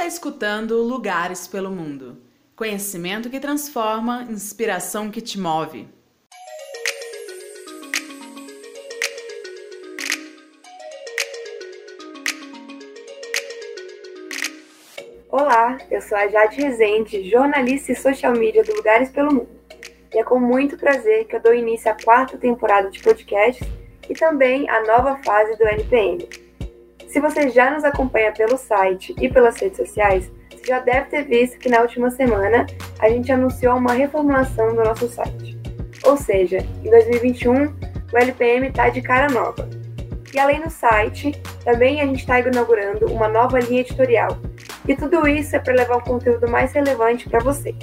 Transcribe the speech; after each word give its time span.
está 0.00 0.06
escutando 0.06 0.82
Lugares 0.82 1.46
pelo 1.46 1.70
Mundo. 1.70 2.16
Conhecimento 2.56 3.28
que 3.28 3.38
transforma, 3.38 4.26
inspiração 4.30 5.10
que 5.10 5.20
te 5.20 5.38
move. 5.38 5.86
Olá, 15.28 15.76
eu 15.90 16.00
sou 16.00 16.16
a 16.16 16.26
Jade 16.28 16.62
Rezende, 16.62 17.28
jornalista 17.28 17.92
e 17.92 17.96
social 17.96 18.32
media 18.32 18.64
do 18.64 18.74
Lugares 18.74 19.10
pelo 19.10 19.34
Mundo. 19.34 19.50
E 20.14 20.18
é 20.18 20.24
com 20.24 20.40
muito 20.40 20.78
prazer 20.78 21.26
que 21.26 21.36
eu 21.36 21.42
dou 21.42 21.52
início 21.52 21.90
à 21.90 21.94
quarta 22.02 22.38
temporada 22.38 22.88
de 22.88 23.02
podcasts 23.02 23.68
e 24.08 24.14
também 24.14 24.66
à 24.70 24.82
nova 24.86 25.22
fase 25.22 25.58
do 25.58 25.68
NPM. 25.68 26.26
Se 27.10 27.18
você 27.18 27.48
já 27.48 27.72
nos 27.72 27.82
acompanha 27.82 28.30
pelo 28.32 28.56
site 28.56 29.12
e 29.20 29.28
pelas 29.28 29.58
redes 29.60 29.78
sociais, 29.78 30.30
você 30.48 30.64
já 30.64 30.78
deve 30.78 31.06
ter 31.06 31.24
visto 31.24 31.58
que 31.58 31.68
na 31.68 31.80
última 31.80 32.08
semana 32.08 32.64
a 33.00 33.08
gente 33.08 33.32
anunciou 33.32 33.76
uma 33.76 33.94
reformulação 33.94 34.68
do 34.68 34.84
nosso 34.84 35.08
site. 35.08 35.58
Ou 36.04 36.16
seja, 36.16 36.58
em 36.58 36.88
2021 36.88 37.64
o 38.12 38.16
LPM 38.16 38.68
está 38.68 38.88
de 38.90 39.02
cara 39.02 39.28
nova. 39.28 39.68
E 40.32 40.38
além 40.38 40.60
do 40.60 40.70
site, 40.70 41.32
também 41.64 42.00
a 42.00 42.06
gente 42.06 42.20
está 42.20 42.38
inaugurando 42.38 43.06
uma 43.06 43.26
nova 43.26 43.58
linha 43.58 43.80
editorial. 43.80 44.38
E 44.86 44.94
tudo 44.94 45.26
isso 45.26 45.56
é 45.56 45.58
para 45.58 45.74
levar 45.74 45.96
um 45.96 46.02
conteúdo 46.02 46.48
mais 46.48 46.72
relevante 46.72 47.28
para 47.28 47.40
vocês. 47.40 47.74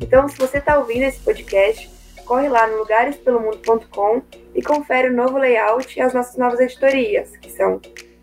Então, 0.00 0.26
se 0.26 0.38
você 0.38 0.56
está 0.56 0.78
ouvindo 0.78 1.02
esse 1.02 1.20
podcast, 1.20 1.90
corre 2.24 2.48
lá 2.48 2.66
no 2.66 2.78
lugarespelomundo.com 2.78 4.22
e 4.54 4.62
confere 4.62 5.10
o 5.10 5.14
novo 5.14 5.36
layout 5.36 5.98
e 5.98 6.00
as 6.00 6.14
nossas 6.14 6.38
novas 6.38 6.60
editorias, 6.60 7.36
que 7.36 7.50
são 7.50 7.78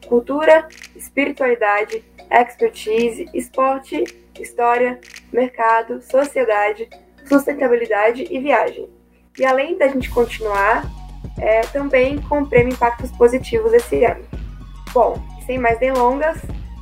cultura, 0.05 0.67
espiritualidade, 0.95 2.03
expertise, 2.31 3.29
esporte, 3.33 4.03
história, 4.39 4.99
mercado, 5.31 6.01
sociedade, 6.01 6.89
sustentabilidade 7.27 8.27
e 8.29 8.39
viagem. 8.39 8.89
E 9.37 9.45
além 9.45 9.77
da 9.77 9.87
gente 9.87 10.09
continuar, 10.09 10.85
é, 11.37 11.61
também 11.61 12.21
com 12.21 12.41
o 12.41 12.47
prêmio 12.47 12.73
Impactos 12.73 13.11
Positivos 13.11 13.73
esse 13.73 14.03
ano. 14.05 14.23
Bom, 14.93 15.21
sem 15.45 15.57
mais 15.57 15.77
delongas, 15.79 16.37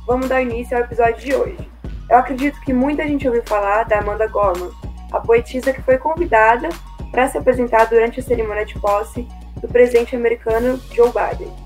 vamos 0.06 0.28
dar 0.28 0.42
início 0.42 0.76
ao 0.76 0.84
episódio 0.84 1.16
de 1.16 1.34
hoje. 1.34 1.70
Eu 2.08 2.18
acredito 2.18 2.60
que 2.60 2.72
muita 2.72 3.06
gente 3.06 3.26
ouviu 3.26 3.42
falar 3.44 3.84
da 3.84 3.98
Amanda 3.98 4.26
Gorman, 4.28 4.70
a 5.10 5.20
poetisa 5.20 5.72
que 5.72 5.82
foi 5.82 5.98
convidada 5.98 6.68
para 7.10 7.28
se 7.28 7.38
apresentar 7.38 7.86
durante 7.86 8.20
a 8.20 8.22
cerimônia 8.22 8.64
de 8.64 8.78
posse 8.78 9.26
do 9.60 9.68
presidente 9.68 10.14
americano 10.14 10.78
Joe 10.92 11.10
Biden. 11.10 11.63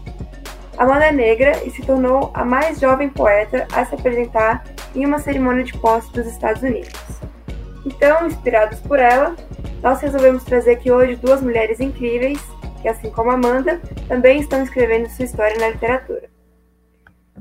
Amanda 0.78 1.06
é 1.06 1.12
negra 1.12 1.64
e 1.64 1.70
se 1.70 1.82
tornou 1.82 2.30
a 2.32 2.44
mais 2.44 2.78
jovem 2.78 3.08
poeta 3.08 3.66
a 3.72 3.84
se 3.84 3.96
apresentar 3.96 4.64
em 4.94 5.04
uma 5.04 5.18
cerimônia 5.18 5.64
de 5.64 5.76
posse 5.76 6.12
dos 6.12 6.24
Estados 6.24 6.62
Unidos. 6.62 6.92
Então, 7.84 8.28
inspirados 8.28 8.78
por 8.78 9.00
ela, 9.00 9.34
nós 9.82 10.00
resolvemos 10.00 10.44
trazer 10.44 10.72
aqui 10.72 10.88
hoje 10.88 11.16
duas 11.16 11.42
mulheres 11.42 11.80
incríveis 11.80 12.40
que, 12.80 12.86
assim 12.86 13.10
como 13.10 13.32
Amanda, 13.32 13.80
também 14.06 14.38
estão 14.40 14.62
escrevendo 14.62 15.08
sua 15.08 15.24
história 15.24 15.58
na 15.58 15.70
literatura. 15.70 16.30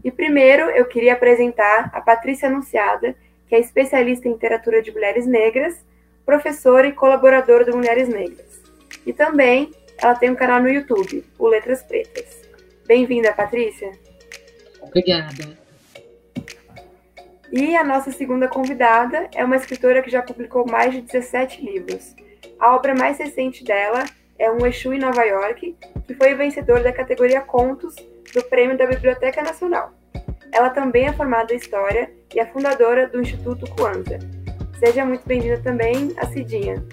E 0.03 0.09
primeiro 0.09 0.71
eu 0.71 0.85
queria 0.85 1.13
apresentar 1.13 1.91
a 1.93 2.02
Patrícia 2.02 2.47
Anunciada, 2.47 3.15
que 3.47 3.53
é 3.53 3.59
especialista 3.59 4.27
em 4.27 4.31
literatura 4.31 4.81
de 4.81 4.91
mulheres 4.91 5.27
negras, 5.27 5.85
professora 6.25 6.88
e 6.88 6.91
colaboradora 6.91 7.63
do 7.63 7.77
Mulheres 7.77 8.09
Negras. 8.09 8.63
E 9.05 9.13
também 9.13 9.71
ela 9.99 10.15
tem 10.15 10.31
um 10.31 10.35
canal 10.35 10.59
no 10.59 10.69
YouTube, 10.69 11.23
o 11.38 11.47
Letras 11.47 11.83
Pretas. 11.83 12.46
Bem-vinda, 12.88 13.33
Patrícia. 13.33 13.91
Obrigada. 14.81 15.57
E 17.52 17.75
a 17.75 17.83
nossa 17.83 18.11
segunda 18.11 18.48
convidada 18.48 19.30
é 19.36 19.43
uma 19.43 19.58
escritora 19.58 20.02
que 20.02 20.09
já 20.09 20.21
publicou 20.21 20.65
mais 20.65 20.93
de 20.93 21.02
17 21.02 21.64
livros. 21.64 22.15
A 22.59 22.75
obra 22.75 22.95
mais 22.95 23.17
recente 23.17 23.64
dela 23.64 24.05
é 24.39 24.49
Um 24.49 24.65
Exu 24.65 24.93
em 24.93 24.99
Nova 24.99 25.23
York, 25.23 25.75
que 26.05 26.14
foi 26.14 26.33
vencedor 26.33 26.81
da 26.81 26.93
categoria 26.93 27.42
Contos 27.42 27.95
do 28.33 28.43
Prêmio 28.43 28.77
da 28.77 28.86
Biblioteca 28.86 29.42
Nacional. 29.42 29.92
Ela 30.54 30.69
também 30.69 31.08
é 31.08 31.14
formada 31.14 31.54
em 31.54 31.58
História 31.58 32.09
e 32.33 32.39
é 32.39 32.45
fundadora 32.45 33.08
do 33.08 33.21
Instituto 33.21 33.69
Kwanzaa. 33.75 34.19
Seja 34.80 35.05
muito 35.05 35.27
bem-vinda 35.27 35.59
também, 35.61 36.14
a 36.17 36.27
Cidinha. 36.27 36.83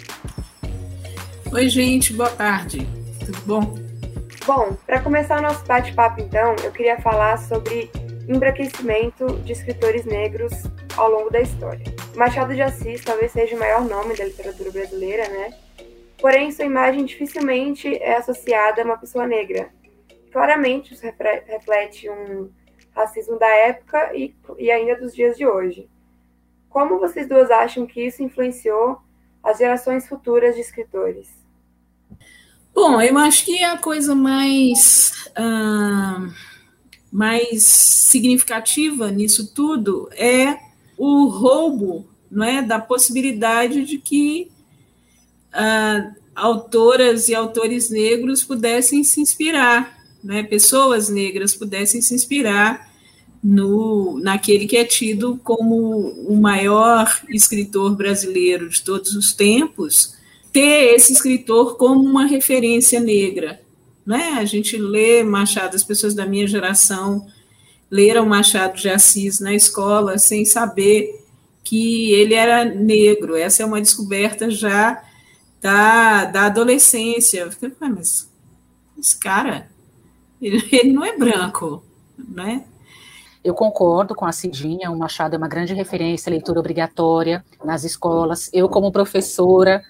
Oi, 1.52 1.68
gente, 1.68 2.12
boa 2.14 2.30
tarde. 2.30 2.86
Tudo 3.24 3.40
bom? 3.46 3.83
Bom, 4.46 4.76
para 4.84 5.00
começar 5.00 5.38
o 5.38 5.42
nosso 5.42 5.64
bate-papo, 5.64 6.20
então, 6.20 6.54
eu 6.62 6.70
queria 6.70 7.00
falar 7.00 7.38
sobre 7.38 7.90
embranquecimento 8.28 9.26
de 9.38 9.52
escritores 9.52 10.04
negros 10.04 10.52
ao 10.98 11.10
longo 11.10 11.30
da 11.30 11.40
história. 11.40 11.86
Machado 12.14 12.54
de 12.54 12.60
Assis 12.60 13.02
talvez 13.02 13.32
seja 13.32 13.56
o 13.56 13.58
maior 13.58 13.82
nome 13.86 14.14
da 14.14 14.26
literatura 14.26 14.70
brasileira, 14.70 15.26
né? 15.30 15.54
Porém, 16.18 16.52
sua 16.52 16.66
imagem 16.66 17.06
dificilmente 17.06 17.96
é 17.96 18.16
associada 18.16 18.82
a 18.82 18.84
uma 18.84 18.98
pessoa 18.98 19.26
negra. 19.26 19.70
Claramente, 20.30 20.92
isso 20.92 21.02
reflete 21.02 22.10
um 22.10 22.50
racismo 22.94 23.38
da 23.38 23.48
época 23.48 24.14
e, 24.14 24.34
e 24.58 24.70
ainda 24.70 24.94
dos 24.96 25.14
dias 25.14 25.38
de 25.38 25.46
hoje. 25.46 25.88
Como 26.68 26.98
vocês 26.98 27.26
duas 27.26 27.50
acham 27.50 27.86
que 27.86 28.04
isso 28.04 28.22
influenciou 28.22 28.98
as 29.42 29.56
gerações 29.56 30.06
futuras 30.06 30.54
de 30.54 30.60
escritores? 30.60 31.43
Bom, 32.74 33.00
eu 33.00 33.16
acho 33.18 33.44
que 33.44 33.62
a 33.62 33.78
coisa 33.78 34.16
mais, 34.16 35.12
uh, 35.38 36.28
mais 37.12 37.62
significativa 37.62 39.10
nisso 39.12 39.54
tudo 39.54 40.08
é 40.12 40.58
o 40.98 41.26
roubo 41.26 42.06
não 42.28 42.44
é, 42.44 42.60
da 42.60 42.80
possibilidade 42.80 43.84
de 43.84 43.98
que 43.98 44.50
uh, 45.54 46.14
autoras 46.34 47.28
e 47.28 47.34
autores 47.34 47.90
negros 47.90 48.42
pudessem 48.42 49.04
se 49.04 49.20
inspirar, 49.20 49.96
né, 50.22 50.42
pessoas 50.42 51.08
negras 51.08 51.54
pudessem 51.54 52.02
se 52.02 52.12
inspirar 52.12 52.92
no, 53.42 54.18
naquele 54.18 54.66
que 54.66 54.76
é 54.76 54.84
tido 54.84 55.38
como 55.44 56.08
o 56.26 56.36
maior 56.36 57.20
escritor 57.28 57.94
brasileiro 57.94 58.68
de 58.68 58.82
todos 58.82 59.14
os 59.14 59.32
tempos, 59.32 60.16
ter 60.54 60.94
esse 60.94 61.12
escritor 61.12 61.76
como 61.76 62.00
uma 62.00 62.26
referência 62.26 63.00
negra. 63.00 63.60
Né? 64.06 64.36
A 64.38 64.44
gente 64.44 64.76
lê 64.76 65.24
Machado, 65.24 65.74
as 65.74 65.82
pessoas 65.82 66.14
da 66.14 66.24
minha 66.24 66.46
geração 66.46 67.26
leram 67.90 68.24
Machado 68.24 68.76
de 68.76 68.88
Assis 68.88 69.40
na 69.40 69.52
escola 69.52 70.16
sem 70.16 70.44
saber 70.44 71.20
que 71.64 72.12
ele 72.12 72.34
era 72.34 72.64
negro. 72.64 73.34
Essa 73.34 73.64
é 73.64 73.66
uma 73.66 73.80
descoberta 73.80 74.48
já 74.48 75.02
da, 75.60 76.26
da 76.26 76.46
adolescência. 76.46 77.50
Fiquei, 77.50 77.72
mas 77.80 78.30
esse 78.96 79.18
cara, 79.18 79.68
ele, 80.40 80.62
ele 80.70 80.92
não 80.92 81.04
é 81.04 81.16
branco, 81.18 81.82
né? 82.16 82.64
Eu 83.42 83.54
concordo 83.54 84.14
com 84.14 84.24
a 84.24 84.32
Cidinha, 84.32 84.90
o 84.90 84.96
Machado 84.96 85.34
é 85.34 85.38
uma 85.38 85.48
grande 85.48 85.74
referência, 85.74 86.30
leitura 86.30 86.60
obrigatória 86.60 87.44
nas 87.64 87.82
escolas. 87.82 88.48
Eu, 88.54 88.68
como 88.68 88.92
professora, 88.92 89.82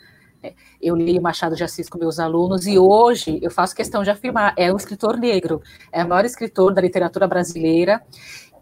eu 0.80 0.96
li 0.96 1.18
Machado 1.20 1.54
de 1.56 1.64
Assis 1.64 1.88
com 1.88 1.98
meus 1.98 2.18
alunos 2.18 2.66
e 2.66 2.78
hoje 2.78 3.38
eu 3.42 3.50
faço 3.50 3.74
questão 3.74 4.02
de 4.02 4.10
afirmar, 4.10 4.54
é 4.56 4.72
um 4.72 4.76
escritor 4.76 5.16
negro, 5.16 5.62
é 5.92 6.04
o 6.04 6.08
maior 6.08 6.24
escritor 6.24 6.74
da 6.74 6.80
literatura 6.80 7.26
brasileira 7.26 8.02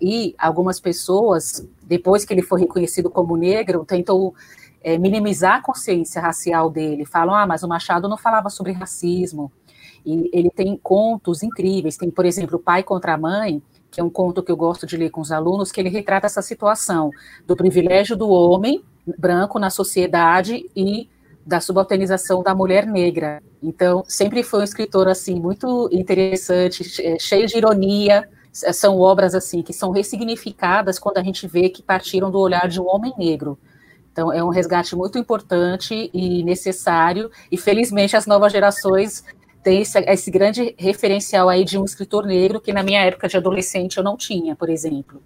e 0.00 0.34
algumas 0.38 0.80
pessoas, 0.80 1.66
depois 1.82 2.24
que 2.24 2.34
ele 2.34 2.42
foi 2.42 2.60
reconhecido 2.60 3.08
como 3.08 3.36
negro, 3.36 3.84
tentam 3.84 4.34
é, 4.82 4.98
minimizar 4.98 5.56
a 5.56 5.62
consciência 5.62 6.20
racial 6.20 6.68
dele, 6.68 7.04
falam, 7.04 7.34
ah, 7.34 7.46
mas 7.46 7.62
o 7.62 7.68
Machado 7.68 8.08
não 8.08 8.16
falava 8.16 8.50
sobre 8.50 8.72
racismo, 8.72 9.50
e 10.04 10.28
ele 10.32 10.50
tem 10.50 10.76
contos 10.82 11.42
incríveis, 11.42 11.96
tem, 11.96 12.10
por 12.10 12.24
exemplo, 12.24 12.56
O 12.56 12.60
Pai 12.60 12.82
contra 12.82 13.14
a 13.14 13.18
Mãe, 13.18 13.62
que 13.90 14.00
é 14.00 14.04
um 14.04 14.10
conto 14.10 14.42
que 14.42 14.50
eu 14.50 14.56
gosto 14.56 14.86
de 14.86 14.96
ler 14.96 15.10
com 15.10 15.20
os 15.20 15.30
alunos, 15.30 15.70
que 15.70 15.80
ele 15.80 15.90
retrata 15.90 16.26
essa 16.26 16.42
situação 16.42 17.10
do 17.46 17.54
privilégio 17.54 18.16
do 18.16 18.28
homem 18.28 18.82
branco 19.18 19.58
na 19.58 19.70
sociedade 19.70 20.68
e 20.74 21.08
da 21.44 21.60
subalternização 21.60 22.42
da 22.42 22.54
mulher 22.54 22.86
negra. 22.86 23.42
Então, 23.62 24.04
sempre 24.06 24.42
foi 24.42 24.60
um 24.60 24.64
escritor 24.64 25.08
assim 25.08 25.40
muito 25.40 25.88
interessante, 25.92 26.84
cheio 27.20 27.46
de 27.46 27.56
ironia. 27.56 28.28
São 28.52 28.98
obras 28.98 29.34
assim 29.34 29.62
que 29.62 29.72
são 29.72 29.90
ressignificadas 29.90 30.98
quando 30.98 31.18
a 31.18 31.22
gente 31.22 31.46
vê 31.46 31.68
que 31.68 31.82
partiram 31.82 32.30
do 32.30 32.38
olhar 32.38 32.68
de 32.68 32.80
um 32.80 32.86
homem 32.86 33.12
negro. 33.18 33.58
Então, 34.12 34.32
é 34.32 34.44
um 34.44 34.50
resgate 34.50 34.94
muito 34.94 35.18
importante 35.18 36.10
e 36.12 36.42
necessário. 36.44 37.30
E 37.50 37.56
felizmente 37.56 38.16
as 38.16 38.26
novas 38.26 38.52
gerações 38.52 39.24
têm 39.62 39.80
esse, 39.80 39.98
esse 40.00 40.30
grande 40.30 40.74
referencial 40.78 41.48
aí 41.48 41.64
de 41.64 41.78
um 41.78 41.84
escritor 41.84 42.26
negro 42.26 42.60
que 42.60 42.72
na 42.72 42.82
minha 42.82 43.02
época 43.02 43.26
de 43.26 43.36
adolescente 43.36 43.96
eu 43.96 44.04
não 44.04 44.16
tinha, 44.16 44.54
por 44.54 44.68
exemplo. 44.68 45.22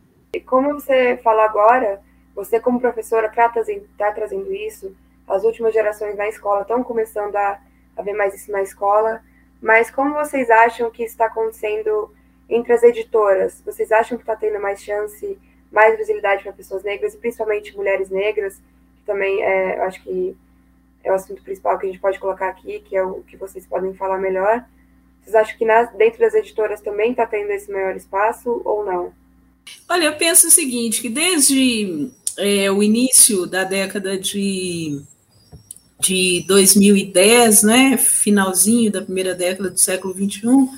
Como 0.47 0.75
você 0.75 1.19
fala 1.25 1.45
agora, 1.45 2.01
você 2.35 2.61
como 2.61 2.79
professora 2.79 3.27
está 3.27 3.49
trazendo, 3.49 3.85
tá 3.99 4.13
trazendo 4.13 4.53
isso 4.53 4.95
as 5.27 5.45
últimas 5.45 5.75
gerações 5.75 6.17
na 6.17 6.29
escola 6.29 6.63
estão 6.63 6.83
começando 6.83 7.37
a, 7.37 7.61
a 7.97 8.03
ver 8.03 8.15
mais 8.15 8.35
isso 8.35 8.51
na 8.51 8.63
escola, 8.63 9.23
mas 9.61 9.91
como 9.91 10.15
vocês 10.15 10.51
acham 10.51 10.91
que 10.91 11.03
está 11.03 11.27
acontecendo 11.27 12.13
entre 12.49 12.73
as 12.73 12.83
editoras? 12.83 13.63
Vocês 13.65 13.91
acham 13.91 14.17
que 14.17 14.23
está 14.23 14.37
tendo 14.37 14.61
mais 14.61 14.83
chance, 14.83 15.39
mais 15.73 15.97
visibilidade 15.97 16.43
para 16.43 16.53
pessoas 16.53 16.83
negras 16.83 17.15
e 17.15 17.19
principalmente 17.19 17.77
mulheres 17.77 18.11
negras, 18.11 18.57
que 18.57 19.05
também 19.05 19.43
é, 19.43 19.79
eu 19.79 19.83
acho 19.83 20.03
que 20.03 20.37
é 21.03 21.11
o 21.11 21.15
assunto 21.15 21.43
principal 21.43 21.79
que 21.79 21.87
a 21.87 21.89
gente 21.89 22.01
pode 22.01 22.19
colocar 22.19 22.49
aqui, 22.49 22.81
que 22.81 22.97
é 22.97 23.03
o 23.03 23.23
que 23.23 23.37
vocês 23.37 23.67
podem 23.67 23.95
falar 23.95 24.19
melhor. 24.19 24.65
Vocês 25.23 25.35
acham 25.35 25.57
que 25.57 25.65
nas, 25.65 25.93
dentro 25.95 26.21
das 26.21 26.35
editoras 26.35 26.81
também 26.81 27.11
está 27.11 27.27
tendo 27.27 27.51
esse 27.51 27.71
maior 27.71 27.97
espaço 27.97 28.63
ou 28.65 28.85
não? 28.85 29.13
Olha, 29.89 30.05
eu 30.05 30.17
penso 30.17 30.47
o 30.47 30.51
seguinte, 30.51 31.03
que 31.03 31.09
desde 31.09 32.11
é, 32.39 32.71
o 32.71 32.83
início 32.83 33.47
da 33.47 33.65
década 33.65 34.19
de, 34.19 35.03
de 35.99 36.45
2010, 36.47 37.63
né, 37.63 37.97
finalzinho 37.97 38.93
da 38.93 39.03
primeira 39.03 39.35
década 39.35 39.71
do 39.71 39.79
século 39.79 40.15
XXI, 40.15 40.69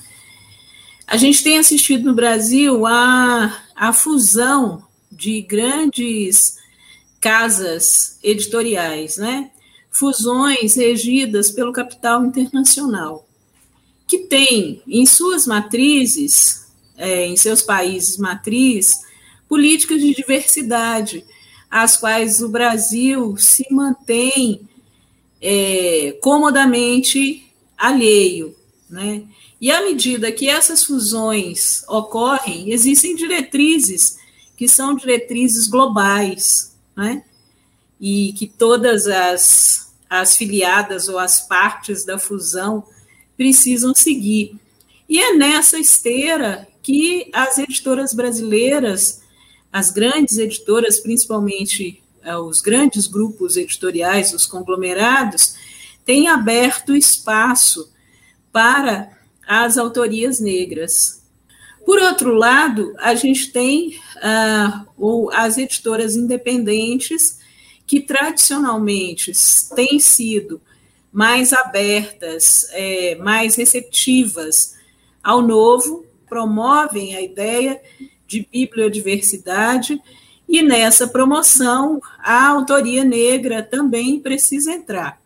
a 1.06 1.16
gente 1.16 1.42
tem 1.42 1.58
assistido 1.58 2.04
no 2.04 2.14
Brasil 2.14 2.86
a, 2.86 3.62
a 3.74 3.92
fusão 3.92 4.84
de 5.10 5.40
grandes 5.42 6.58
casas 7.20 8.18
editoriais, 8.22 9.16
né? 9.16 9.50
Fusões 9.90 10.76
regidas 10.76 11.50
pelo 11.50 11.72
capital 11.72 12.24
internacional 12.24 13.28
que 14.08 14.20
tem 14.20 14.82
em 14.88 15.04
suas 15.04 15.46
matrizes, 15.46 16.66
é, 16.96 17.26
em 17.26 17.36
seus 17.36 17.60
países 17.60 18.16
matriz, 18.16 19.02
políticas 19.46 20.00
de 20.00 20.14
diversidade, 20.14 21.24
às 21.70 21.98
quais 21.98 22.40
o 22.40 22.48
Brasil 22.48 23.36
se 23.36 23.66
mantém 23.70 24.62
é, 25.40 26.16
comodamente 26.20 27.46
alheio. 27.76 28.54
Né? 28.88 29.24
E 29.60 29.70
à 29.70 29.82
medida 29.82 30.32
que 30.32 30.48
essas 30.48 30.84
fusões 30.84 31.84
ocorrem, 31.88 32.70
existem 32.70 33.14
diretrizes 33.14 34.18
que 34.56 34.66
são 34.66 34.94
diretrizes 34.94 35.68
globais, 35.68 36.76
né? 36.96 37.22
e 38.00 38.32
que 38.32 38.46
todas 38.46 39.06
as, 39.06 39.92
as 40.08 40.36
filiadas 40.36 41.08
ou 41.08 41.18
as 41.18 41.40
partes 41.40 42.04
da 42.04 42.18
fusão 42.18 42.84
precisam 43.36 43.94
seguir. 43.94 44.56
E 45.08 45.20
é 45.20 45.34
nessa 45.34 45.78
esteira 45.78 46.68
que 46.82 47.30
as 47.32 47.58
editoras 47.58 48.12
brasileiras, 48.12 49.22
as 49.72 49.90
grandes 49.90 50.38
editoras, 50.38 51.00
principalmente 51.00 52.02
os 52.46 52.60
grandes 52.60 53.06
grupos 53.06 53.56
editoriais, 53.56 54.32
os 54.32 54.46
conglomerados, 54.46 55.56
têm 56.04 56.28
aberto 56.28 56.94
espaço 56.94 57.92
para 58.52 59.10
as 59.46 59.78
autorias 59.78 60.40
negras. 60.40 61.22
Por 61.84 61.98
outro 61.98 62.34
lado, 62.34 62.94
a 62.98 63.14
gente 63.14 63.50
tem 63.50 63.98
ah, 64.22 64.84
as 65.32 65.56
editoras 65.56 66.16
independentes, 66.16 67.38
que 67.86 68.00
tradicionalmente 68.00 69.32
têm 69.74 69.98
sido 69.98 70.60
mais 71.10 71.54
abertas, 71.54 72.66
é, 72.72 73.14
mais 73.16 73.56
receptivas 73.56 74.76
ao 75.22 75.40
novo, 75.40 76.04
promovem 76.28 77.16
a 77.16 77.22
ideia 77.22 77.80
de 78.26 78.46
bibliodiversidade 78.52 80.00
e 80.48 80.62
nessa 80.62 81.06
promoção 81.06 82.00
a 82.18 82.48
autoria 82.48 83.04
negra 83.04 83.62
também 83.62 84.18
precisa 84.18 84.72
entrar. 84.72 85.20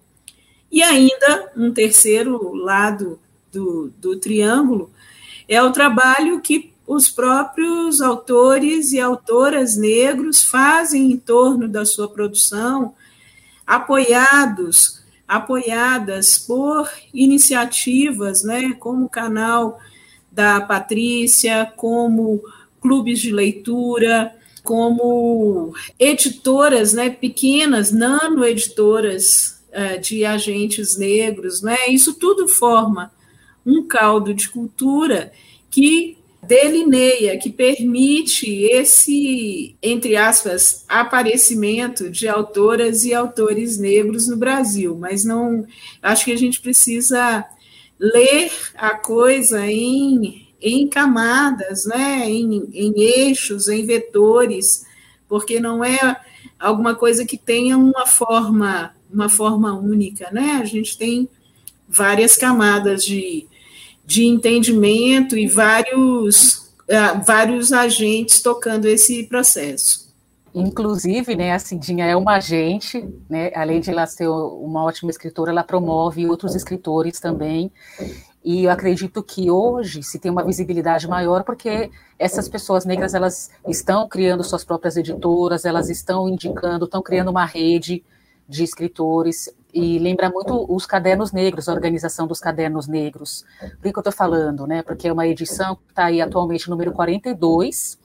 E 0.70 0.82
ainda 0.82 1.52
um 1.56 1.72
terceiro 1.72 2.54
lado 2.54 3.20
do, 3.52 3.92
do 3.98 4.18
triângulo 4.18 4.90
é 5.48 5.62
o 5.62 5.70
trabalho 5.70 6.40
que 6.40 6.72
os 6.86 7.08
próprios 7.08 8.00
autores 8.00 8.92
e 8.92 9.00
autoras 9.00 9.76
negros 9.76 10.42
fazem 10.42 11.12
em 11.12 11.16
torno 11.16 11.68
da 11.68 11.84
sua 11.84 12.08
produção, 12.08 12.94
apoiados 13.66 15.02
apoiadas 15.32 16.36
por 16.36 16.90
iniciativas, 17.14 18.42
né, 18.42 18.74
como 18.78 19.06
o 19.06 19.08
canal 19.08 19.80
da 20.30 20.60
Patrícia, 20.60 21.72
como 21.74 22.42
clubes 22.82 23.18
de 23.18 23.32
leitura, 23.32 24.34
como 24.62 25.74
editoras, 25.98 26.92
né, 26.92 27.10
pequenas, 27.10 27.90
nano-editoras 27.90 29.62
uh, 29.70 30.00
de 30.00 30.24
agentes 30.24 30.96
negros, 30.96 31.62
né, 31.62 31.76
isso 31.88 32.14
tudo 32.14 32.46
forma 32.46 33.12
um 33.64 33.86
caldo 33.86 34.34
de 34.34 34.48
cultura 34.48 35.32
que 35.70 36.16
delineia, 36.42 37.38
que 37.38 37.50
permite 37.50 38.64
esse, 38.64 39.76
entre 39.80 40.16
aspas, 40.16 40.84
aparecimento 40.88 42.10
de 42.10 42.26
autoras 42.26 43.04
e 43.04 43.14
autores 43.14 43.78
negros 43.78 44.26
no 44.26 44.36
Brasil, 44.36 44.96
mas 44.98 45.24
não 45.24 45.64
acho 46.02 46.24
que 46.24 46.32
a 46.32 46.36
gente 46.36 46.60
precisa 46.60 47.46
ler 47.98 48.50
a 48.74 48.90
coisa 48.90 49.64
em, 49.64 50.41
em 50.62 50.88
camadas, 50.88 51.84
né, 51.86 52.30
em, 52.30 52.68
em 52.72 53.00
eixos, 53.00 53.68
em 53.68 53.84
vetores, 53.84 54.84
porque 55.28 55.58
não 55.58 55.84
é 55.84 56.20
alguma 56.58 56.94
coisa 56.94 57.26
que 57.26 57.36
tenha 57.36 57.76
uma 57.76 58.06
forma, 58.06 58.94
uma 59.12 59.28
forma 59.28 59.74
única, 59.74 60.30
né? 60.30 60.60
A 60.62 60.64
gente 60.64 60.96
tem 60.96 61.28
várias 61.88 62.36
camadas 62.36 63.04
de 63.04 63.48
de 64.04 64.26
entendimento 64.26 65.36
e 65.36 65.46
vários, 65.46 66.56
uh, 66.82 67.22
vários 67.24 67.72
agentes 67.72 68.40
tocando 68.40 68.86
esse 68.86 69.24
processo. 69.24 70.12
Inclusive, 70.54 71.34
né, 71.34 71.52
a 71.52 71.58
Cidinha 71.58 72.04
é 72.04 72.14
uma 72.14 72.34
agente, 72.34 73.02
né, 73.28 73.50
além 73.54 73.80
de 73.80 73.90
ela 73.90 74.06
ser 74.06 74.28
uma 74.28 74.84
ótima 74.84 75.10
escritora, 75.10 75.50
ela 75.50 75.64
promove 75.64 76.26
outros 76.28 76.54
escritores 76.54 77.18
também. 77.18 77.72
E 78.44 78.64
eu 78.64 78.70
acredito 78.70 79.22
que 79.22 79.50
hoje 79.50 80.02
se 80.02 80.18
tem 80.18 80.30
uma 80.30 80.44
visibilidade 80.44 81.06
maior 81.08 81.44
porque 81.44 81.90
essas 82.18 82.48
pessoas 82.48 82.84
negras 82.84 83.14
elas 83.14 83.50
estão 83.68 84.08
criando 84.08 84.42
suas 84.42 84.64
próprias 84.64 84.96
editoras, 84.96 85.64
elas 85.64 85.88
estão 85.88 86.28
indicando, 86.28 86.86
estão 86.86 87.02
criando 87.02 87.30
uma 87.30 87.44
rede 87.44 88.04
de 88.48 88.64
escritores 88.64 89.48
e 89.72 89.98
lembra 89.98 90.28
muito 90.28 90.66
os 90.68 90.84
cadernos 90.84 91.32
negros, 91.32 91.68
a 91.68 91.72
organização 91.72 92.26
dos 92.26 92.38
cadernos 92.38 92.86
negros. 92.86 93.44
Por 93.58 93.90
que, 93.90 93.96
eu 93.96 94.00
estou 94.00 94.12
falando, 94.12 94.66
né? 94.66 94.82
Porque 94.82 95.08
é 95.08 95.12
uma 95.12 95.26
edição 95.26 95.76
que 95.76 95.82
está 95.88 96.04
aí 96.06 96.20
atualmente 96.20 96.68
número 96.68 96.92
42, 96.92 97.98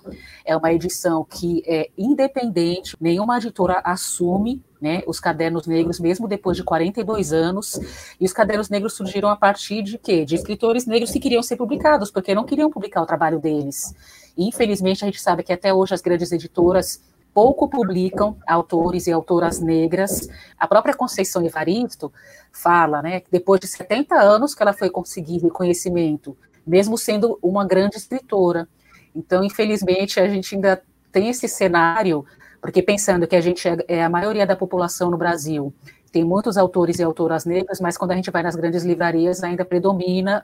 é 0.45 0.55
uma 0.55 0.71
edição 0.71 1.25
que 1.25 1.61
é 1.65 1.89
independente, 1.97 2.95
nenhuma 3.01 3.37
editora 3.37 3.81
assume 3.83 4.63
né, 4.79 5.01
os 5.07 5.19
cadernos 5.19 5.65
negros, 5.65 5.99
mesmo 5.99 6.27
depois 6.27 6.55
de 6.55 6.63
42 6.63 7.33
anos, 7.33 7.79
e 8.19 8.25
os 8.25 8.31
cadernos 8.31 8.69
negros 8.69 8.93
surgiram 8.93 9.29
a 9.29 9.35
partir 9.35 9.81
de 9.81 9.97
quê? 9.97 10.23
De 10.23 10.35
escritores 10.35 10.85
negros 10.85 11.11
que 11.11 11.19
queriam 11.19 11.41
ser 11.41 11.57
publicados, 11.57 12.11
porque 12.11 12.35
não 12.35 12.45
queriam 12.45 12.69
publicar 12.69 13.01
o 13.01 13.05
trabalho 13.05 13.39
deles. 13.39 13.95
Infelizmente, 14.37 15.03
a 15.03 15.07
gente 15.07 15.19
sabe 15.19 15.43
que 15.43 15.51
até 15.51 15.73
hoje 15.73 15.95
as 15.95 16.01
grandes 16.01 16.31
editoras 16.31 17.01
pouco 17.37 17.69
publicam 17.69 18.35
autores 18.47 19.05
e 19.05 19.11
autoras 19.11 19.59
negras. 19.59 20.27
A 20.57 20.67
própria 20.67 20.95
Conceição 20.95 21.45
Evaristo 21.45 22.11
fala, 22.51 22.99
né, 22.99 23.19
que 23.19 23.29
depois 23.29 23.61
de 23.61 23.67
70 23.67 24.15
anos 24.15 24.55
que 24.55 24.63
ela 24.63 24.73
foi 24.73 24.89
conseguir 24.89 25.37
reconhecimento, 25.37 26.35
mesmo 26.65 26.97
sendo 26.97 27.37
uma 27.39 27.63
grande 27.63 27.95
escritora. 27.95 28.67
Então, 29.15 29.43
infelizmente, 29.43 30.19
a 30.19 30.27
gente 30.27 30.55
ainda 30.55 30.81
tem 31.11 31.29
esse 31.29 31.47
cenário, 31.47 32.25
porque 32.59 32.81
pensando 32.81 33.27
que 33.27 33.35
a 33.35 33.41
gente 33.41 33.67
é, 33.67 33.77
é 33.87 34.03
a 34.03 34.09
maioria 34.09 34.47
da 34.47 34.55
população 34.55 35.11
no 35.11 35.17
Brasil, 35.17 35.71
tem 36.11 36.23
muitos 36.23 36.57
autores 36.57 36.97
e 36.97 37.03
autoras 37.03 37.45
negras, 37.45 37.79
mas 37.79 37.99
quando 37.99 38.13
a 38.13 38.15
gente 38.15 38.31
vai 38.31 38.41
nas 38.41 38.55
grandes 38.55 38.83
livrarias 38.83 39.43
ainda 39.43 39.63
predomina 39.63 40.43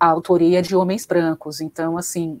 a 0.00 0.08
autoria 0.08 0.60
de 0.60 0.74
homens 0.74 1.06
brancos. 1.06 1.60
Então, 1.60 1.96
assim, 1.96 2.40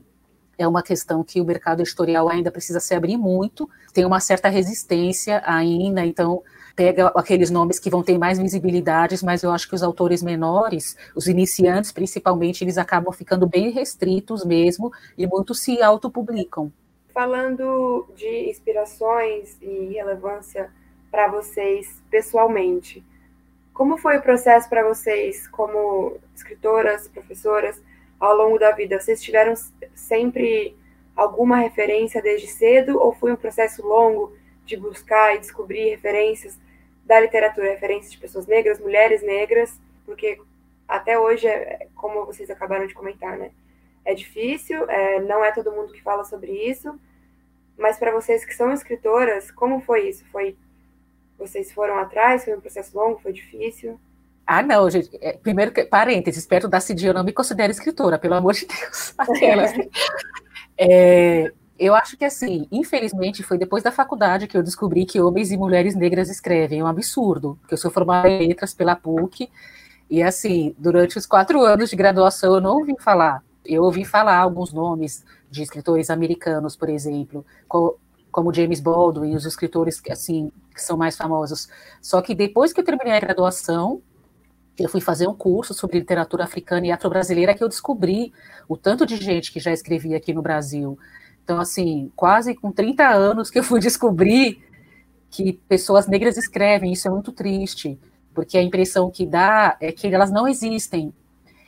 é 0.58 0.66
uma 0.66 0.82
questão 0.82 1.22
que 1.22 1.40
o 1.40 1.44
mercado 1.44 1.80
editorial 1.80 2.28
ainda 2.28 2.50
precisa 2.50 2.80
se 2.80 2.94
abrir 2.94 3.16
muito, 3.16 3.68
tem 3.92 4.04
uma 4.04 4.20
certa 4.20 4.48
resistência 4.48 5.42
ainda, 5.44 6.04
então 6.04 6.42
pega 6.74 7.08
aqueles 7.08 7.50
nomes 7.50 7.78
que 7.78 7.88
vão 7.88 8.02
ter 8.02 8.18
mais 8.18 8.38
visibilidades, 8.38 9.22
mas 9.22 9.42
eu 9.42 9.50
acho 9.50 9.68
que 9.68 9.74
os 9.74 9.82
autores 9.82 10.22
menores, 10.22 10.96
os 11.14 11.26
iniciantes 11.26 11.90
principalmente, 11.90 12.62
eles 12.62 12.76
acabam 12.76 13.12
ficando 13.12 13.46
bem 13.46 13.70
restritos 13.70 14.44
mesmo 14.44 14.92
e 15.16 15.26
muitos 15.26 15.60
se 15.60 15.82
autopublicam. 15.82 16.70
Falando 17.14 18.06
de 18.14 18.50
inspirações 18.50 19.56
e 19.62 19.94
relevância 19.94 20.70
para 21.10 21.28
vocês 21.28 22.02
pessoalmente, 22.10 23.02
como 23.72 23.96
foi 23.96 24.18
o 24.18 24.22
processo 24.22 24.68
para 24.68 24.86
vocês 24.86 25.48
como 25.48 26.18
escritoras, 26.34 27.08
professoras, 27.08 27.80
ao 28.18 28.36
longo 28.36 28.58
da 28.58 28.70
vida? 28.72 29.00
Vocês 29.00 29.22
tiveram 29.22 29.54
sempre 29.94 30.76
alguma 31.14 31.56
referência 31.56 32.20
desde 32.22 32.46
cedo 32.46 32.98
ou 33.00 33.12
foi 33.12 33.32
um 33.32 33.36
processo 33.36 33.86
longo 33.86 34.36
de 34.64 34.76
buscar 34.76 35.34
e 35.34 35.38
descobrir 35.38 35.90
referências 35.90 36.58
da 37.04 37.20
literatura, 37.20 37.70
referências 37.70 38.12
de 38.12 38.18
pessoas 38.18 38.46
negras, 38.46 38.80
mulheres 38.80 39.22
negras? 39.22 39.80
Porque 40.04 40.40
até 40.88 41.18
hoje, 41.18 41.46
é, 41.46 41.88
como 41.94 42.24
vocês 42.26 42.50
acabaram 42.50 42.86
de 42.86 42.94
comentar, 42.94 43.36
né? 43.36 43.50
É 44.04 44.14
difícil, 44.14 44.88
é, 44.88 45.20
não 45.20 45.44
é 45.44 45.52
todo 45.52 45.72
mundo 45.72 45.92
que 45.92 46.02
fala 46.02 46.24
sobre 46.24 46.52
isso. 46.52 46.98
mas 47.78 47.98
para 47.98 48.12
vocês 48.12 48.44
que 48.44 48.54
são 48.54 48.72
escritoras, 48.72 49.50
como 49.50 49.80
foi 49.80 50.08
isso? 50.08 50.24
Foi 50.32 50.56
vocês 51.38 51.72
foram 51.72 51.98
atrás? 51.98 52.44
Foi 52.44 52.54
um 52.54 52.60
processo 52.60 52.96
longo? 52.96 53.20
Foi 53.20 53.32
difícil? 53.32 54.00
Ah, 54.46 54.62
não, 54.62 54.88
gente. 54.88 55.10
É, 55.20 55.32
primeiro, 55.32 55.72
parênteses, 55.88 56.46
perto 56.46 56.68
da 56.68 56.78
Cidinha, 56.78 57.10
eu 57.10 57.14
não 57.14 57.24
me 57.24 57.32
considero 57.32 57.72
escritora, 57.72 58.18
pelo 58.18 58.34
amor 58.34 58.54
de 58.54 58.66
Deus. 58.66 59.12
Aquelas. 59.18 59.72
é, 60.78 61.52
eu 61.78 61.94
acho 61.94 62.16
que, 62.16 62.24
assim, 62.24 62.68
infelizmente, 62.70 63.42
foi 63.42 63.58
depois 63.58 63.82
da 63.82 63.90
faculdade 63.90 64.46
que 64.46 64.56
eu 64.56 64.62
descobri 64.62 65.04
que 65.04 65.20
homens 65.20 65.50
e 65.50 65.56
mulheres 65.56 65.96
negras 65.96 66.30
escrevem. 66.30 66.80
É 66.80 66.84
um 66.84 66.86
absurdo, 66.86 67.58
porque 67.60 67.74
eu 67.74 67.78
sou 67.78 67.90
formada 67.90 68.28
em 68.28 68.48
letras 68.48 68.72
pela 68.72 68.94
PUC, 68.94 69.50
e, 70.08 70.22
assim, 70.22 70.74
durante 70.78 71.18
os 71.18 71.26
quatro 71.26 71.62
anos 71.62 71.90
de 71.90 71.96
graduação 71.96 72.54
eu 72.54 72.60
não 72.60 72.76
ouvi 72.76 72.94
falar. 73.00 73.42
Eu 73.64 73.82
ouvi 73.82 74.04
falar 74.04 74.38
alguns 74.38 74.72
nomes 74.72 75.24
de 75.50 75.62
escritores 75.62 76.08
americanos, 76.08 76.76
por 76.76 76.88
exemplo, 76.88 77.44
como 78.30 78.54
James 78.54 78.78
Baldwin, 78.78 79.34
os 79.34 79.44
escritores, 79.44 80.00
assim, 80.08 80.52
que 80.72 80.80
são 80.80 80.96
mais 80.96 81.16
famosos. 81.16 81.68
Só 82.00 82.22
que 82.22 82.34
depois 82.34 82.72
que 82.72 82.80
eu 82.80 82.84
terminei 82.84 83.14
a 83.14 83.20
graduação, 83.20 84.00
eu 84.78 84.88
fui 84.88 85.00
fazer 85.00 85.26
um 85.26 85.34
curso 85.34 85.72
sobre 85.72 85.98
literatura 85.98 86.44
africana 86.44 86.86
e 86.86 86.92
afro-brasileira 86.92 87.54
que 87.54 87.62
eu 87.62 87.68
descobri 87.68 88.32
o 88.68 88.76
tanto 88.76 89.06
de 89.06 89.16
gente 89.16 89.52
que 89.52 89.60
já 89.60 89.72
escrevia 89.72 90.16
aqui 90.16 90.32
no 90.34 90.42
Brasil. 90.42 90.98
Então, 91.42 91.60
assim, 91.60 92.10
quase 92.14 92.54
com 92.54 92.70
30 92.70 93.08
anos 93.08 93.50
que 93.50 93.58
eu 93.58 93.64
fui 93.64 93.80
descobrir 93.80 94.62
que 95.30 95.52
pessoas 95.52 96.06
negras 96.06 96.36
escrevem, 96.36 96.92
isso 96.92 97.08
é 97.08 97.10
muito 97.10 97.32
triste, 97.32 97.98
porque 98.34 98.58
a 98.58 98.62
impressão 98.62 99.10
que 99.10 99.26
dá 99.26 99.76
é 99.80 99.92
que 99.92 100.06
elas 100.06 100.30
não 100.30 100.46
existem. 100.46 101.12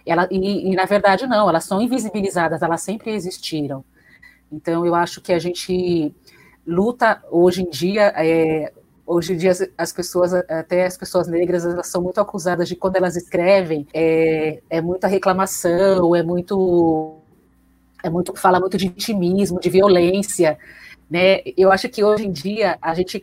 Ela, 0.05 0.27
e, 0.31 0.73
e, 0.73 0.75
na 0.75 0.85
verdade, 0.85 1.27
não, 1.27 1.49
elas 1.49 1.65
são 1.65 1.83
invisibilizadas, 1.83 2.63
elas 2.63 2.81
sempre 2.81 3.11
existiram. 3.13 3.85
Então, 4.51 4.87
eu 4.87 4.95
acho 4.95 5.21
que 5.21 5.33
a 5.33 5.39
gente 5.39 6.15
luta 6.67 7.23
hoje 7.31 7.63
em 7.63 7.71
dia. 7.71 8.13
É, 8.17 8.73
hoje 9.09 9.33
em 9.33 9.37
dia, 9.37 9.53
as 9.77 9.93
pessoas, 9.93 10.35
até 10.35 10.85
as 10.85 10.97
pessoas 10.97 11.27
negras, 11.27 11.65
elas 11.65 11.89
são 11.89 12.03
muito 12.03 12.21
acusadas 12.21 12.69
de 12.69 12.77
quando 12.77 12.97
elas 12.97 13.17
escrevem, 13.17 13.87
é, 13.95 14.61
é 14.69 14.81
muita 14.83 15.09
reclamação, 15.09 16.15
é 16.15 16.23
muito 16.23 17.17
é 18.05 18.11
muito 18.11 18.33
fala 18.37 18.61
muito 18.61 18.77
de 18.77 18.89
vitimismo, 18.89 19.59
de 19.59 19.71
violência, 19.71 20.59
né? 21.11 21.41
Eu 21.57 21.73
acho 21.73 21.89
que 21.89 22.05
hoje 22.05 22.27
em 22.27 22.31
dia 22.31 22.79
a 22.81 22.95
gente 22.95 23.23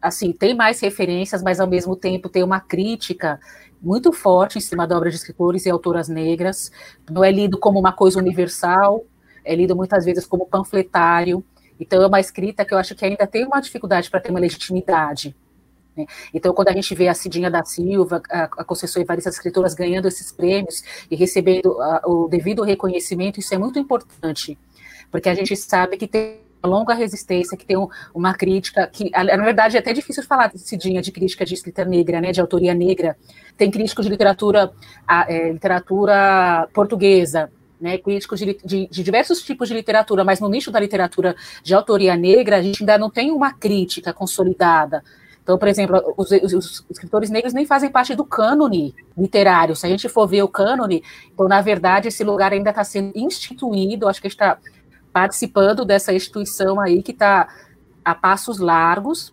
assim 0.00 0.32
tem 0.32 0.54
mais 0.54 0.78
referências, 0.80 1.42
mas 1.42 1.58
ao 1.58 1.66
mesmo 1.66 1.96
tempo 1.96 2.28
tem 2.28 2.44
uma 2.44 2.60
crítica 2.60 3.40
muito 3.82 4.12
forte 4.12 4.58
em 4.58 4.60
cima 4.60 4.86
da 4.86 4.96
obra 4.96 5.10
de 5.10 5.16
escritores 5.16 5.66
e 5.66 5.70
autoras 5.70 6.08
negras. 6.08 6.70
Não 7.10 7.24
é 7.24 7.32
lido 7.32 7.58
como 7.58 7.80
uma 7.80 7.92
coisa 7.92 8.18
universal, 8.18 9.04
é 9.44 9.54
lido 9.54 9.74
muitas 9.74 10.04
vezes 10.04 10.26
como 10.26 10.46
panfletário. 10.46 11.42
Então 11.78 12.02
é 12.02 12.06
uma 12.06 12.20
escrita 12.20 12.64
que 12.64 12.72
eu 12.74 12.78
acho 12.78 12.94
que 12.94 13.04
ainda 13.04 13.26
tem 13.26 13.44
uma 13.44 13.60
dificuldade 13.60 14.10
para 14.10 14.20
ter 14.20 14.30
uma 14.30 14.40
legitimidade. 14.40 15.34
Né? 15.96 16.06
Então, 16.32 16.52
quando 16.52 16.68
a 16.68 16.72
gente 16.72 16.94
vê 16.94 17.08
a 17.08 17.14
Cidinha 17.14 17.50
da 17.50 17.64
Silva, 17.64 18.22
a, 18.30 18.44
a 18.44 18.64
Conceição 18.64 19.00
Evarista, 19.00 19.30
as 19.30 19.36
escritoras 19.36 19.74
ganhando 19.74 20.06
esses 20.06 20.30
prêmios 20.30 20.82
e 21.10 21.16
recebendo 21.16 21.80
a, 21.80 22.02
o 22.06 22.28
devido 22.28 22.62
reconhecimento, 22.62 23.40
isso 23.40 23.54
é 23.54 23.58
muito 23.58 23.78
importante, 23.78 24.58
porque 25.10 25.28
a 25.28 25.34
gente 25.34 25.56
sabe 25.56 25.96
que 25.96 26.06
tem 26.06 26.40
uma 26.62 26.76
longa 26.76 26.94
resistência, 26.94 27.56
que 27.56 27.64
tem 27.64 27.76
um, 27.76 27.88
uma 28.14 28.34
crítica, 28.34 28.86
que 28.86 29.10
na 29.10 29.36
verdade 29.44 29.76
é 29.76 29.80
até 29.80 29.92
difícil 29.92 30.22
falar 30.22 30.48
de 30.48 30.58
Cidinha, 30.58 31.00
de 31.00 31.12
crítica 31.12 31.44
de 31.44 31.54
escrita 31.54 31.84
negra, 31.84 32.20
né, 32.20 32.32
de 32.32 32.40
autoria 32.40 32.74
negra, 32.74 33.16
tem 33.56 33.70
críticos 33.70 34.04
de 34.04 34.10
literatura, 34.10 34.72
a, 35.06 35.32
é, 35.32 35.52
literatura 35.52 36.68
portuguesa, 36.74 37.50
né, 37.80 37.98
críticos 37.98 38.38
de, 38.38 38.58
de, 38.64 38.88
de, 38.88 39.02
diversos 39.02 39.42
tipos 39.42 39.68
de 39.68 39.74
literatura, 39.74 40.24
mas 40.24 40.40
no 40.40 40.48
nicho 40.48 40.70
da 40.70 40.80
literatura 40.80 41.36
de 41.62 41.74
autoria 41.74 42.16
negra, 42.16 42.56
a 42.56 42.62
gente 42.62 42.82
ainda 42.82 42.98
não 42.98 43.10
tem 43.10 43.30
uma 43.30 43.52
crítica 43.52 44.12
consolidada. 44.12 45.02
Então, 45.42 45.56
por 45.56 45.68
exemplo, 45.68 46.14
os, 46.16 46.30
os, 46.32 46.52
os, 46.52 46.84
escritores 46.90 47.30
negros 47.30 47.54
nem 47.54 47.64
fazem 47.64 47.88
parte 47.88 48.16
do 48.16 48.24
cânone 48.24 48.92
literário. 49.16 49.76
Se 49.76 49.86
a 49.86 49.88
gente 49.88 50.08
for 50.08 50.26
ver 50.26 50.42
o 50.42 50.48
cânone, 50.48 51.04
então, 51.32 51.46
na 51.46 51.60
verdade, 51.60 52.08
esse 52.08 52.24
lugar 52.24 52.52
ainda 52.52 52.70
está 52.70 52.82
sendo 52.82 53.12
instituído, 53.14 54.08
acho 54.08 54.20
que 54.20 54.26
está 54.26 54.58
participando 55.12 55.84
dessa 55.84 56.12
instituição 56.12 56.80
aí 56.80 57.00
que 57.00 57.12
está 57.12 57.48
a 58.04 58.14
passos 58.14 58.58
largos, 58.58 59.32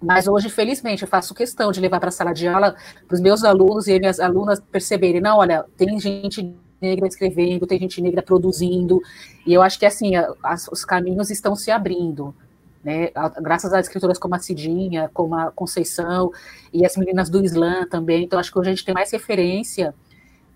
mas 0.00 0.28
hoje, 0.28 0.48
felizmente, 0.48 1.02
eu 1.02 1.08
faço 1.08 1.34
questão 1.34 1.72
de 1.72 1.80
levar 1.80 1.98
para 1.98 2.10
a 2.10 2.12
sala 2.12 2.32
de 2.32 2.46
aula 2.46 2.76
para 3.06 3.14
os 3.14 3.20
meus 3.20 3.42
alunos 3.42 3.88
e 3.88 3.98
minhas 3.98 4.20
alunas 4.20 4.60
perceberem, 4.60 5.20
não, 5.20 5.38
olha, 5.38 5.64
tem 5.76 5.98
gente 5.98 6.54
negra 6.80 7.06
escrevendo, 7.06 7.66
tem 7.66 7.78
gente 7.78 8.00
negra 8.00 8.22
produzindo, 8.22 9.00
e 9.46 9.52
eu 9.52 9.62
acho 9.62 9.78
que 9.78 9.86
assim, 9.86 10.12
as, 10.42 10.68
os 10.68 10.84
caminhos 10.84 11.30
estão 11.30 11.56
se 11.56 11.70
abrindo 11.70 12.34
né? 12.82 13.10
Graças 13.40 13.72
a 13.72 13.80
escritoras 13.80 14.18
como 14.18 14.34
a 14.34 14.38
Cidinha, 14.38 15.10
como 15.12 15.34
a 15.34 15.50
Conceição 15.50 16.32
e 16.72 16.86
as 16.86 16.96
meninas 16.96 17.28
do 17.28 17.44
Islã 17.44 17.86
também. 17.86 18.24
Então, 18.24 18.38
acho 18.38 18.52
que 18.52 18.58
hoje 18.58 18.70
a 18.70 18.72
gente 18.72 18.84
tem 18.84 18.94
mais 18.94 19.10
referência 19.10 19.94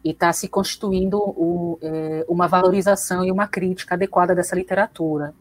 e 0.04 0.10
está 0.10 0.32
se 0.32 0.48
constituindo 0.48 1.18
o, 1.18 1.78
é, 1.82 2.24
uma 2.28 2.48
valorização 2.48 3.24
e 3.24 3.30
uma 3.30 3.46
crítica 3.46 3.94
adequada 3.94 4.34
dessa 4.34 4.56
literatura. 4.56 5.34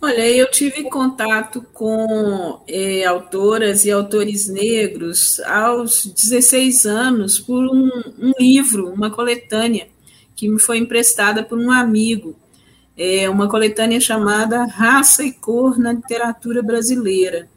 Olha, 0.00 0.30
eu 0.30 0.48
tive 0.48 0.84
contato 0.84 1.60
com 1.72 2.60
é, 2.68 3.04
autoras 3.04 3.84
e 3.84 3.90
autores 3.90 4.48
negros 4.48 5.40
aos 5.40 6.06
16 6.06 6.86
anos 6.86 7.40
por 7.40 7.64
um, 7.64 7.90
um 8.16 8.32
livro, 8.38 8.92
uma 8.92 9.10
coletânea, 9.10 9.88
que 10.38 10.48
me 10.48 10.60
foi 10.60 10.78
emprestada 10.78 11.42
por 11.42 11.58
um 11.58 11.68
amigo 11.68 12.36
é 12.96 13.28
uma 13.28 13.48
coletânea 13.48 13.98
chamada 14.00 14.64
Raça 14.66 15.24
e 15.24 15.32
Cor 15.32 15.76
na 15.76 15.92
Literatura 15.92 16.62
Brasileira, 16.62 17.48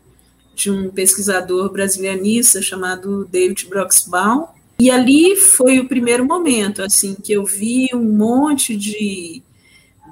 de 0.55 0.71
um 0.71 0.89
pesquisador 0.89 1.71
brasilianista 1.71 2.59
chamado 2.59 3.25
David 3.25 3.67
Broxbaum. 3.67 4.47
E 4.79 4.89
ali 4.89 5.35
foi 5.35 5.79
o 5.79 5.88
primeiro 5.88 6.25
momento, 6.25 6.81
assim, 6.81 7.13
que 7.15 7.31
eu 7.31 7.45
vi 7.45 7.88
um 7.93 8.03
monte 8.03 8.75
de 8.75 9.43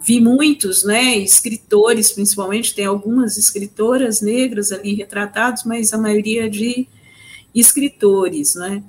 vi 0.04 0.22
muitos, 0.22 0.84
né, 0.84 1.18
escritores, 1.18 2.12
principalmente, 2.12 2.76
tem 2.76 2.86
algumas 2.86 3.38
escritoras 3.38 4.22
negras 4.22 4.72
ali 4.72 4.94
retratados, 4.94 5.64
mas 5.64 5.92
a 5.92 5.98
maioria 5.98 6.48
de 6.48 6.88
escritores, 7.54 8.54
né? 8.56 8.84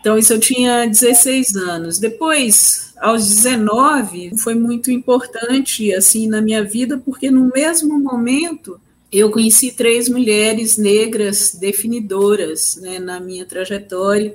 Então, 0.00 0.16
isso 0.16 0.32
eu 0.32 0.40
tinha 0.40 0.86
16 0.86 1.56
anos. 1.56 1.98
Depois, 1.98 2.87
aos 3.00 3.28
19, 3.28 4.36
foi 4.38 4.54
muito 4.54 4.90
importante, 4.90 5.92
assim, 5.92 6.28
na 6.28 6.40
minha 6.40 6.62
vida, 6.64 6.98
porque 6.98 7.30
no 7.30 7.50
mesmo 7.54 7.98
momento 7.98 8.80
eu 9.10 9.30
conheci 9.30 9.72
três 9.72 10.08
mulheres 10.08 10.76
negras 10.76 11.54
definidoras, 11.54 12.76
né, 12.76 12.98
na 12.98 13.18
minha 13.18 13.46
trajetória, 13.46 14.34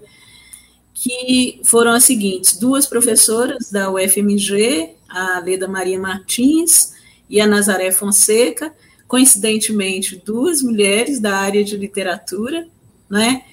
que 0.93 1.59
foram 1.63 1.91
as 1.91 2.03
seguintes: 2.03 2.57
duas 2.57 2.85
professoras 2.85 3.69
da 3.71 3.91
UFMG, 3.91 4.91
a 5.09 5.39
Leda 5.39 5.67
Maria 5.67 5.99
Martins 5.99 6.93
e 7.29 7.39
a 7.39 7.47
Nazaré 7.47 7.91
Fonseca, 7.91 8.73
coincidentemente, 9.07 10.21
duas 10.25 10.61
mulheres 10.61 11.19
da 11.19 11.35
área 11.35 11.63
de 11.63 11.77
literatura, 11.77 12.67
né? 13.09 13.43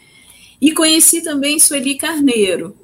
E 0.60 0.72
conheci 0.72 1.22
também 1.22 1.58
Sueli 1.58 1.96
Carneiro, 1.96 2.76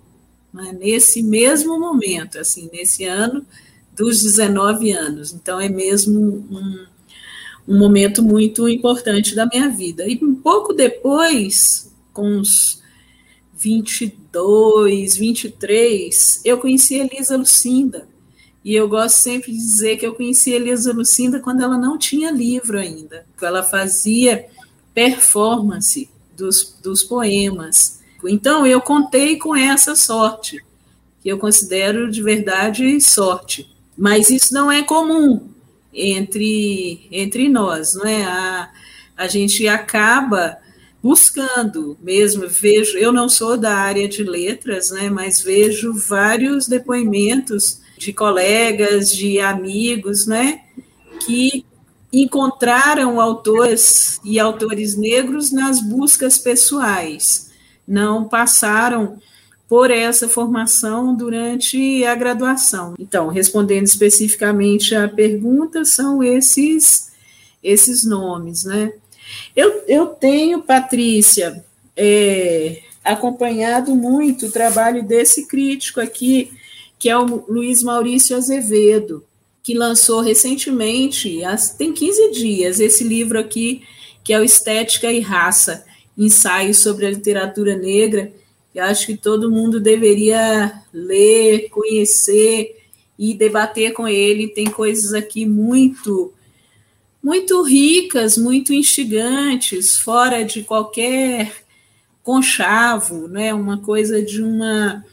né, 0.57 0.73
nesse 0.73 1.23
mesmo 1.23 1.79
momento, 1.79 2.39
assim, 2.39 2.69
nesse 2.73 3.05
ano 3.05 3.47
dos 3.95 4.23
19 4.23 4.91
anos. 4.93 5.33
Então, 5.33 5.61
é 5.61 5.69
mesmo 5.69 6.19
um, 6.51 6.87
um 7.69 7.79
momento 7.79 8.23
muito 8.23 8.69
importante 8.69 9.35
da 9.35 9.47
minha 9.47 9.69
vida. 9.69 10.09
E 10.09 10.19
um 10.23 10.35
pouco 10.35 10.73
depois, 10.73 11.93
com 12.13 12.39
uns 12.39 12.83
22, 13.57 15.17
23, 15.17 16.41
eu 16.45 16.59
conheci 16.59 16.95
Elisa 16.95 17.37
Lucinda. 17.37 18.09
E 18.65 18.75
eu 18.75 18.89
gosto 18.89 19.17
sempre 19.17 19.53
de 19.53 19.59
dizer 19.59 19.97
que 19.97 20.07
eu 20.07 20.15
conheci 20.15 20.51
Elisa 20.51 20.93
Lucinda 20.93 21.39
quando 21.39 21.63
ela 21.63 21.79
não 21.79 21.97
tinha 21.97 22.31
livro 22.31 22.79
ainda. 22.79 23.25
Ela 23.41 23.63
fazia 23.63 24.47
performance 24.93 26.09
dos, 26.37 26.77
dos 26.83 27.05
poemas. 27.05 28.01
Então, 28.29 28.67
eu 28.67 28.81
contei 28.81 29.37
com 29.37 29.55
essa 29.55 29.95
sorte, 29.95 30.65
que 31.23 31.29
eu 31.29 31.39
considero 31.39 32.11
de 32.11 32.23
verdade 32.23 33.01
sorte. 33.01 33.69
Mas 33.97 34.31
isso 34.31 34.53
não 34.53 34.71
é 34.71 34.83
comum 34.83 35.49
entre, 35.93 37.09
entre 37.11 37.49
nós, 37.49 37.95
não 37.95 38.07
é? 38.07 38.25
A, 38.25 38.71
a 39.17 39.27
gente 39.27 39.67
acaba 39.67 40.59
buscando 41.03 41.97
mesmo, 42.03 42.49
vejo, 42.49 42.99
eu 42.99 43.13
não 43.13 43.29
sou 43.29 43.57
da 43.57 43.77
área 43.77 44.09
de 44.09 44.25
letras, 44.25 44.91
né, 44.91 45.09
mas 45.09 45.41
vejo 45.41 45.93
vários 45.93 46.67
depoimentos 46.67 47.81
de 47.97 48.13
colegas, 48.13 49.15
de 49.15 49.39
amigos, 49.39 50.27
né, 50.27 50.63
que 51.25 51.65
encontraram 52.13 53.21
autores 53.21 54.21
e 54.25 54.41
autores 54.41 54.97
negros 54.97 55.53
nas 55.53 55.81
buscas 55.81 56.39
pessoais, 56.39 57.46
não 57.87 58.25
passaram 58.25 59.19
por 59.69 59.91
essa 59.91 60.29
formação 60.29 61.15
durante 61.15 62.05
a 62.05 62.15
graduação. 62.15 62.95
Então, 62.99 63.29
respondendo 63.29 63.85
especificamente 63.85 64.95
à 64.95 65.09
pergunta, 65.09 65.85
são 65.85 66.23
esses 66.23 67.07
esses 67.63 68.05
nomes, 68.05 68.65
né? 68.65 68.93
Eu, 69.57 69.83
eu 69.89 70.07
tenho, 70.07 70.63
Patrícia, 70.63 71.65
é, 71.97 72.81
acompanhado 73.03 73.95
muito 73.97 74.47
o 74.47 74.53
trabalho 74.53 75.03
desse 75.03 75.47
crítico 75.47 76.01
aqui, 76.01 76.53
que 76.97 77.09
é 77.09 77.19
o 77.19 77.45
Luiz 77.49 77.83
Maurício 77.83 78.37
Azevedo, 78.37 79.25
que 79.65 79.75
lançou 79.75 80.21
recentemente, 80.21 81.41
tem 81.77 81.93
15 81.93 82.31
dias, 82.31 82.79
esse 82.79 83.03
livro 83.03 83.39
aqui, 83.39 83.83
que 84.23 84.33
é 84.33 84.39
o 84.39 84.45
Estética 84.45 85.11
e 85.11 85.19
Raça, 85.19 85.85
ensaios 86.17 86.79
sobre 86.79 87.07
a 87.07 87.11
literatura 87.11 87.77
negra, 87.77 88.33
que 88.73 88.79
acho 88.79 89.07
que 89.07 89.17
todo 89.17 89.51
mundo 89.51 89.81
deveria 89.81 90.83
ler, 90.93 91.69
conhecer 91.71 92.77
e 93.19 93.35
debater 93.35 93.93
com 93.93 94.07
ele. 94.07 94.49
Tem 94.49 94.67
coisas 94.67 95.13
aqui 95.13 95.45
muito 95.47 96.33
muito 97.23 97.61
ricas, 97.63 98.37
muito 98.39 98.73
instigantes, 98.73 99.99
fora 99.99 100.45
de 100.45 100.63
qualquer 100.63 101.53
conchavo, 102.23 103.27
né? 103.27 103.53
Uma 103.53 103.79
coisa 103.79 104.23
de 104.23 104.41
uma 104.41 105.05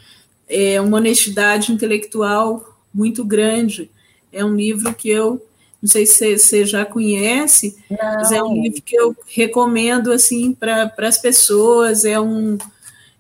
é, 0.48 0.79
uma 0.79 0.98
honestidade 0.98 1.72
intelectual 1.72 2.77
muito 2.93 3.25
grande. 3.25 3.89
É 4.31 4.45
um 4.45 4.55
livro 4.55 4.93
que 4.93 5.10
eu 5.10 5.43
não 5.83 5.89
sei 5.89 6.05
se 6.05 6.37
você 6.37 6.65
já 6.65 6.85
conhece, 6.85 7.75
não. 7.91 8.13
mas 8.15 8.31
é 8.31 8.41
um 8.41 8.53
livro 8.53 8.81
que 8.81 8.95
eu 8.95 9.13
recomendo 9.27 10.13
assim 10.13 10.53
para 10.53 10.89
as 10.99 11.17
pessoas. 11.17 12.05
É 12.05 12.17
um 12.17 12.57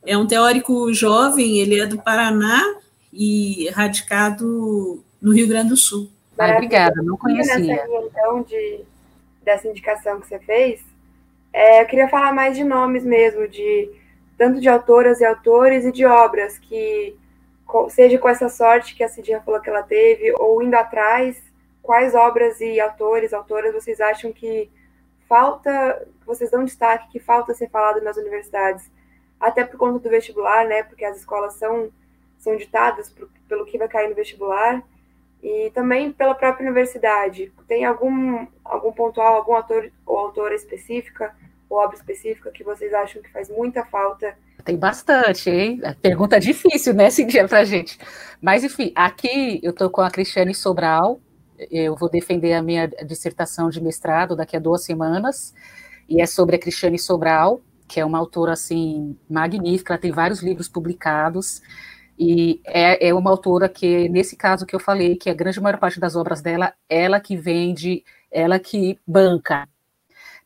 é 0.05 0.17
um 0.17 0.25
teórico 0.25 0.93
jovem, 0.93 1.59
ele 1.59 1.81
é 1.81 1.85
do 1.85 2.01
Paraná 2.01 2.61
e 3.11 3.69
radicado 3.71 5.03
no 5.21 5.33
Rio 5.33 5.45
Grande 5.45 5.69
do 5.69 5.77
Sul. 5.77 6.09
Obrigada, 6.39 7.01
não 7.01 7.17
conhecia. 7.17 7.59
Nessa 7.59 7.59
linha, 7.59 7.83
então, 8.05 8.41
de, 8.43 8.79
dessa 9.43 9.67
indicação 9.67 10.21
que 10.21 10.27
você 10.27 10.39
fez, 10.39 10.81
é, 11.51 11.81
eu 11.81 11.85
queria 11.85 12.07
falar 12.07 12.33
mais 12.33 12.55
de 12.55 12.63
nomes 12.63 13.03
mesmo, 13.03 13.45
de 13.45 13.89
tanto 14.37 14.61
de 14.61 14.69
autoras 14.69 15.19
e 15.19 15.25
autores 15.25 15.83
e 15.83 15.91
de 15.91 16.05
obras 16.05 16.57
que, 16.57 17.13
seja 17.89 18.17
com 18.17 18.29
essa 18.29 18.47
sorte 18.47 18.95
que 18.95 19.03
a 19.03 19.09
Cidinha 19.09 19.41
falou 19.41 19.59
que 19.59 19.69
ela 19.69 19.83
teve, 19.83 20.33
ou 20.37 20.63
indo 20.63 20.75
atrás, 20.75 21.37
quais 21.83 22.15
obras 22.15 22.59
e 22.61 22.79
autores, 22.79 23.33
autoras 23.33 23.73
vocês 23.73 24.01
acham 24.01 24.31
que 24.31 24.71
falta, 25.27 26.07
vocês 26.25 26.49
dão 26.49 26.63
destaque, 26.63 27.11
que 27.11 27.19
falta 27.19 27.53
ser 27.53 27.69
falado 27.69 28.01
nas 28.01 28.17
universidades? 28.17 28.89
Até 29.39 29.65
por 29.65 29.77
conta 29.77 29.99
do 29.99 30.09
vestibular, 30.09 30.65
né? 30.65 30.83
Porque 30.83 31.03
as 31.03 31.17
escolas 31.17 31.55
são, 31.55 31.91
são 32.39 32.55
ditadas 32.55 33.09
por, 33.09 33.29
pelo 33.47 33.65
que 33.65 33.77
vai 33.77 33.89
cair 33.89 34.09
no 34.09 34.15
vestibular 34.15 34.81
e 35.43 35.69
também 35.71 36.11
pela 36.13 36.33
própria 36.33 36.65
universidade. 36.65 37.51
Tem 37.67 37.83
algum, 37.83 38.47
algum 38.63 38.93
pontual, 38.93 39.35
algum 39.35 39.53
autor 39.53 39.91
ou 40.05 40.17
autora 40.17 40.55
específica 40.55 41.35
ou 41.69 41.77
obra 41.77 41.97
específica 41.97 42.51
que 42.51 42.63
vocês 42.63 42.93
acham 42.93 43.21
que 43.21 43.31
faz 43.31 43.49
muita 43.49 43.83
falta? 43.83 44.37
Tem 44.63 44.77
bastante, 44.77 45.49
hein? 45.49 45.81
Pergunta 46.01 46.39
difícil, 46.39 46.93
né, 46.93 47.09
Cintia, 47.09 47.45
pra 47.45 47.65
gente. 47.65 47.99
Mas, 48.41 48.63
enfim, 48.63 48.93
aqui 48.95 49.59
eu 49.61 49.71
estou 49.71 49.89
com 49.89 49.99
a 49.99 50.09
Cristiane 50.09 50.55
Sobral, 50.55 51.19
eu 51.71 51.95
vou 51.95 52.09
defender 52.09 52.53
a 52.53 52.61
minha 52.61 52.87
dissertação 52.87 53.69
de 53.69 53.81
mestrado 53.81 54.35
daqui 54.35 54.55
a 54.55 54.59
duas 54.59 54.83
semanas, 54.83 55.53
e 56.07 56.21
é 56.21 56.25
sobre 56.25 56.55
a 56.55 56.59
Cristiane 56.59 56.99
Sobral, 56.99 57.61
que 57.87 57.99
é 57.99 58.05
uma 58.05 58.17
autora, 58.17 58.53
assim, 58.53 59.17
magnífica, 59.29 59.93
ela 59.93 60.01
tem 60.01 60.11
vários 60.11 60.41
livros 60.41 60.67
publicados, 60.67 61.61
e 62.17 62.61
é, 62.65 63.09
é 63.09 63.13
uma 63.13 63.31
autora 63.31 63.67
que, 63.67 64.07
nesse 64.09 64.35
caso 64.35 64.65
que 64.65 64.75
eu 64.75 64.79
falei, 64.79 65.15
que 65.15 65.29
a 65.29 65.33
grande 65.33 65.59
maior 65.59 65.77
parte 65.79 65.99
das 65.99 66.15
obras 66.15 66.41
dela, 66.41 66.73
ela 66.89 67.19
que 67.19 67.35
vende, 67.35 68.03
ela 68.31 68.59
que 68.59 68.99
banca. 69.05 69.67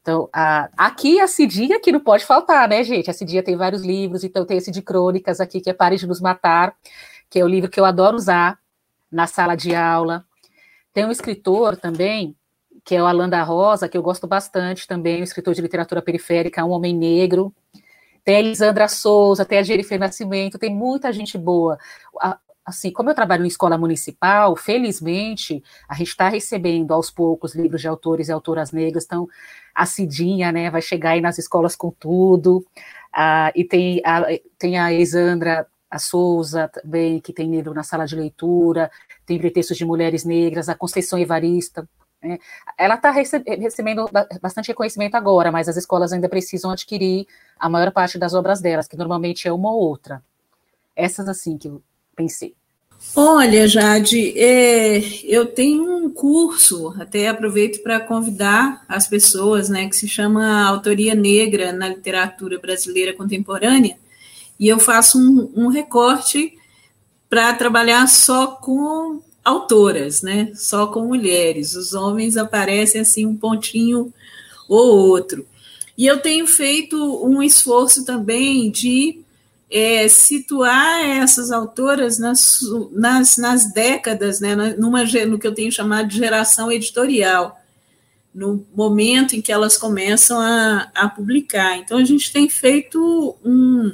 Então, 0.01 0.29
a, 0.31 0.69
aqui 0.77 1.19
a 1.19 1.27
Cidinha 1.27 1.81
que 1.81 1.91
não 1.91 1.99
pode 1.99 2.25
faltar, 2.25 2.69
né, 2.69 2.81
gente? 2.83 3.09
A 3.09 3.13
Cidinha 3.13 3.43
tem 3.43 3.57
vários 3.57 3.81
livros, 3.83 4.23
então 4.23 4.45
tem 4.45 4.57
esse 4.57 4.71
de 4.71 4.81
crônicas 4.81 5.41
aqui, 5.41 5.59
que 5.59 5.69
é 5.69 5.73
Pare 5.73 5.97
de 5.97 6.07
Nos 6.07 6.21
Matar, 6.21 6.73
que 7.29 7.39
é 7.39 7.43
o 7.43 7.47
livro 7.47 7.69
que 7.69 7.79
eu 7.79 7.83
adoro 7.83 8.15
usar 8.15 8.57
na 9.11 9.27
sala 9.27 9.55
de 9.55 9.75
aula. 9.75 10.25
Tem 10.97 11.05
um 11.05 11.11
escritor 11.11 11.77
também, 11.77 12.35
que 12.83 12.95
é 12.95 13.03
o 13.03 13.05
Alan 13.05 13.29
da 13.29 13.43
Rosa, 13.43 13.87
que 13.87 13.95
eu 13.95 14.01
gosto 14.01 14.25
bastante 14.25 14.87
também, 14.87 15.21
um 15.21 15.23
escritor 15.23 15.53
de 15.53 15.61
literatura 15.61 16.01
periférica, 16.01 16.65
um 16.65 16.71
homem 16.71 16.91
negro, 16.91 17.53
tem 18.23 18.37
a 18.37 18.39
Elisandra 18.39 18.87
Souza, 18.87 19.45
tem 19.45 19.59
a 19.59 19.61
Jennifer 19.61 19.99
Nascimento, 19.99 20.57
tem 20.57 20.73
muita 20.73 21.13
gente 21.13 21.37
boa. 21.37 21.77
Assim, 22.65 22.89
como 22.89 23.11
eu 23.11 23.13
trabalho 23.13 23.45
em 23.45 23.47
escola 23.47 23.77
municipal, 23.77 24.55
felizmente, 24.55 25.63
a 25.87 25.93
gente 25.93 26.07
está 26.07 26.29
recebendo 26.29 26.91
aos 26.91 27.11
poucos 27.11 27.53
livros 27.53 27.81
de 27.81 27.87
autores 27.87 28.27
e 28.29 28.31
autoras 28.31 28.71
negras, 28.71 29.05
então 29.05 29.27
a 29.75 29.85
Cidinha, 29.85 30.51
né, 30.51 30.71
vai 30.71 30.81
chegar 30.81 31.11
aí 31.11 31.21
nas 31.21 31.37
escolas 31.37 31.75
com 31.75 31.91
tudo, 31.91 32.65
ah, 33.13 33.51
e 33.53 33.63
tem 33.63 34.01
a, 34.03 34.25
tem 34.57 34.79
a 34.79 34.91
Elisandra 34.91 35.67
a 35.89 35.99
Souza 35.99 36.67
também, 36.67 37.19
que 37.19 37.31
tem 37.31 37.49
livro 37.49 37.73
na 37.73 37.83
sala 37.83 38.05
de 38.05 38.15
leitura, 38.15 38.91
tem 39.27 39.37
pretextos 39.37 39.77
de 39.77 39.85
mulheres 39.85 40.23
negras, 40.23 40.69
a 40.69 40.73
Conceição 40.73 41.19
Evarista, 41.19 41.87
né? 42.21 42.39
Ela 42.77 42.95
está 42.95 43.11
recebendo 43.11 44.09
bastante 44.41 44.69
reconhecimento 44.69 45.15
agora, 45.15 45.51
mas 45.51 45.69
as 45.69 45.77
escolas 45.77 46.11
ainda 46.11 46.27
precisam 46.27 46.71
adquirir 46.71 47.27
a 47.59 47.69
maior 47.69 47.91
parte 47.91 48.17
das 48.17 48.33
obras 48.33 48.59
delas, 48.59 48.87
que 48.87 48.97
normalmente 48.97 49.47
é 49.47 49.53
uma 49.53 49.71
ou 49.71 49.79
outra. 49.79 50.23
Essas, 50.95 51.27
assim, 51.27 51.57
que 51.57 51.67
eu 51.67 51.81
pensei. 52.15 52.55
Olha, 53.15 53.67
Jade, 53.67 54.33
é, 54.39 54.97
eu 55.23 55.45
tenho 55.45 55.83
um 55.83 56.09
curso, 56.09 56.95
até 56.99 57.27
aproveito 57.27 57.83
para 57.83 57.99
convidar 57.99 58.83
as 58.89 59.07
pessoas, 59.07 59.69
né, 59.69 59.87
que 59.87 59.95
se 59.95 60.07
chama 60.07 60.67
Autoria 60.67 61.13
Negra 61.13 61.71
na 61.71 61.89
Literatura 61.89 62.59
Brasileira 62.59 63.13
Contemporânea, 63.13 63.97
e 64.59 64.67
eu 64.67 64.79
faço 64.79 65.19
um, 65.19 65.51
um 65.55 65.67
recorte 65.67 66.57
para 67.29 67.53
trabalhar 67.53 68.07
só 68.07 68.47
com 68.47 69.21
autoras, 69.43 70.21
né? 70.21 70.51
Só 70.55 70.87
com 70.87 71.07
mulheres. 71.07 71.75
Os 71.75 71.93
homens 71.93 72.37
aparecem 72.37 73.01
assim 73.01 73.25
um 73.25 73.35
pontinho 73.35 74.13
ou 74.67 75.09
outro. 75.09 75.45
E 75.97 76.05
eu 76.05 76.19
tenho 76.19 76.45
feito 76.45 76.97
um 77.25 77.41
esforço 77.41 78.05
também 78.05 78.69
de 78.69 79.21
é, 79.69 80.07
situar 80.07 81.03
essas 81.03 81.51
autoras 81.51 82.19
nas, 82.19 82.59
nas, 82.91 83.37
nas 83.37 83.73
décadas, 83.73 84.39
né, 84.39 84.55
numa, 84.77 85.03
no 85.03 85.39
que 85.39 85.47
eu 85.47 85.53
tenho 85.53 85.71
chamado 85.71 86.07
de 86.07 86.17
geração 86.17 86.71
editorial, 86.71 87.59
no 88.33 88.65
momento 88.73 89.35
em 89.35 89.41
que 89.41 89.51
elas 89.51 89.77
começam 89.77 90.39
a, 90.39 90.91
a 90.93 91.09
publicar. 91.09 91.77
Então, 91.77 91.97
a 91.97 92.03
gente 92.03 92.31
tem 92.31 92.47
feito 92.47 93.35
um, 93.43 93.91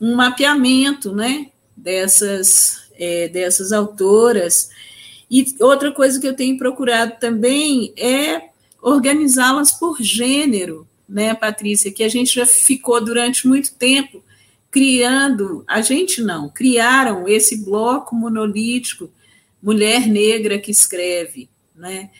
um 0.00 0.14
mapeamento 0.14 1.12
né, 1.12 1.46
dessas, 1.82 2.88
é, 2.98 3.28
dessas 3.28 3.72
autoras. 3.72 4.70
E 5.30 5.44
outra 5.60 5.92
coisa 5.92 6.20
que 6.20 6.26
eu 6.26 6.34
tenho 6.34 6.58
procurado 6.58 7.14
também 7.20 7.92
é 7.96 8.48
organizá-las 8.82 9.72
por 9.72 10.00
gênero, 10.00 10.86
né, 11.08 11.34
Patrícia? 11.34 11.92
Que 11.92 12.04
a 12.04 12.08
gente 12.08 12.34
já 12.34 12.46
ficou 12.46 13.02
durante 13.04 13.46
muito 13.46 13.74
tempo 13.74 14.22
criando, 14.70 15.64
a 15.66 15.80
gente 15.80 16.20
não, 16.22 16.48
criaram 16.48 17.26
esse 17.26 17.64
bloco 17.64 18.14
monolítico, 18.14 19.10
mulher 19.62 20.06
negra 20.06 20.58
que 20.58 20.70
escreve, 20.70 21.48
né? 21.74 22.10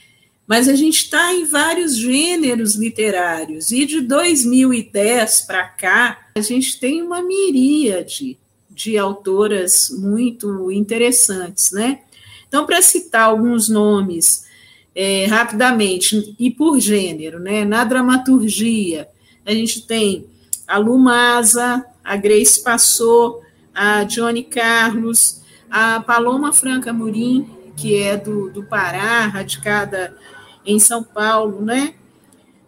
Mas 0.46 0.66
a 0.66 0.74
gente 0.74 1.02
está 1.02 1.34
em 1.34 1.44
vários 1.44 1.94
gêneros 1.94 2.74
literários, 2.74 3.70
e 3.70 3.84
de 3.84 4.00
2010 4.00 5.42
para 5.42 5.68
cá, 5.68 6.30
a 6.34 6.40
gente 6.40 6.80
tem 6.80 7.02
uma 7.02 7.20
miríade 7.20 8.38
de 8.78 8.96
autoras 8.96 9.90
muito 9.90 10.70
interessantes, 10.70 11.72
né? 11.72 11.98
Então, 12.46 12.64
para 12.64 12.80
citar 12.80 13.22
alguns 13.22 13.68
nomes 13.68 14.46
é, 14.94 15.26
rapidamente 15.26 16.36
e 16.38 16.48
por 16.48 16.78
gênero, 16.78 17.40
né? 17.40 17.64
Na 17.64 17.82
dramaturgia, 17.82 19.08
a 19.44 19.52
gente 19.52 19.84
tem 19.84 20.26
a 20.66 20.78
Lumasa, 20.78 21.84
a 22.04 22.16
Grace 22.16 22.62
Passou, 22.62 23.42
a 23.74 24.04
Johnny 24.04 24.44
Carlos, 24.44 25.42
a 25.68 25.98
Paloma 25.98 26.52
Franca 26.52 26.92
Murim, 26.92 27.50
que 27.76 28.00
é 28.00 28.16
do, 28.16 28.48
do 28.48 28.62
Pará, 28.62 29.26
radicada 29.26 30.16
em 30.64 30.78
São 30.78 31.02
Paulo, 31.02 31.64
né? 31.64 31.94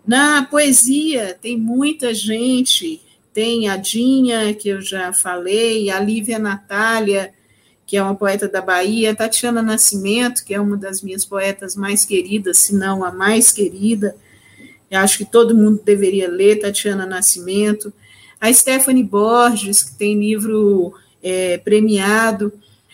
Na 0.05 0.43
poesia, 0.43 1.39
tem 1.41 1.57
muita 1.57 2.13
gente 2.13 3.01
tem 3.41 3.71
a 3.71 3.79
Dinha, 3.79 4.53
que 4.53 4.69
eu 4.69 4.83
já 4.83 5.15
falei, 5.15 5.89
a 5.89 5.99
Lívia 5.99 6.39
Natália, 6.39 7.33
que 7.87 7.97
é 7.97 8.03
uma 8.03 8.15
poeta 8.15 8.47
da 8.47 8.61
Bahia, 8.61 9.15
Tatiana 9.15 9.63
Nascimento, 9.63 10.45
que 10.45 10.53
é 10.53 10.61
uma 10.61 10.77
das 10.77 11.01
minhas 11.01 11.25
poetas 11.25 11.75
mais 11.75 12.05
queridas, 12.05 12.59
se 12.59 12.77
não 12.77 13.03
a 13.03 13.11
mais 13.11 13.51
querida. 13.51 14.15
Eu 14.91 15.01
acho 15.01 15.17
que 15.17 15.25
todo 15.25 15.57
mundo 15.57 15.81
deveria 15.83 16.29
ler 16.29 16.61
Tatiana 16.61 17.07
Nascimento. 17.07 17.91
A 18.39 18.53
Stephanie 18.53 19.05
Borges, 19.05 19.85
que 19.85 19.95
tem 19.95 20.21
livro 20.21 20.93
é, 21.23 21.57
premiado. 21.57 22.53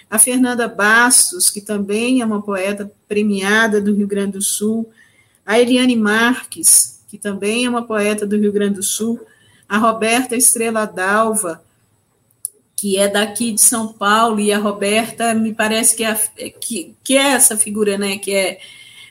A 0.09 0.17
Fernanda 0.17 0.69
Bastos, 0.69 1.51
que 1.51 1.61
também 1.61 2.21
é 2.21 2.25
uma 2.25 2.41
poeta 2.41 2.89
premiada 3.09 3.81
do 3.81 3.93
Rio 3.93 4.07
Grande 4.07 4.35
do 4.35 4.43
Sul. 4.43 4.89
a 5.45 5.59
Eliane 5.59 5.97
Marques, 5.97 7.01
que 7.09 7.19
também 7.19 7.65
é 7.65 7.69
uma 7.69 7.85
poeta 7.85 8.25
do 8.25 8.37
Rio 8.37 8.53
Grande 8.53 8.77
do 8.77 8.83
Sul, 8.85 9.19
a 9.69 9.79
Roberta 9.79 10.37
Estrela 10.37 10.87
Dalva, 10.87 11.63
que 12.77 12.99
é 12.99 13.09
daqui 13.09 13.53
de 13.53 13.61
São 13.61 13.93
Paulo, 13.93 14.39
e 14.39 14.53
a 14.53 14.59
Roberta 14.59 15.35
me 15.35 15.55
parece 15.55 15.97
que 15.97 16.05
é, 16.05 16.15
que, 16.61 16.95
que 17.03 17.17
é 17.17 17.33
essa 17.33 17.57
figura, 17.57 17.97
né, 17.97 18.19
que 18.19 18.35
é 18.35 18.59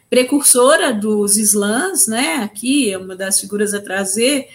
precursora 0.09 0.93
dos 0.93 1.35
slams, 1.35 2.07
né, 2.07 2.35
aqui 2.43 2.91
é 2.91 2.97
uma 2.97 3.15
das 3.15 3.39
figuras 3.39 3.73
a 3.73 3.81
trazer 3.81 4.49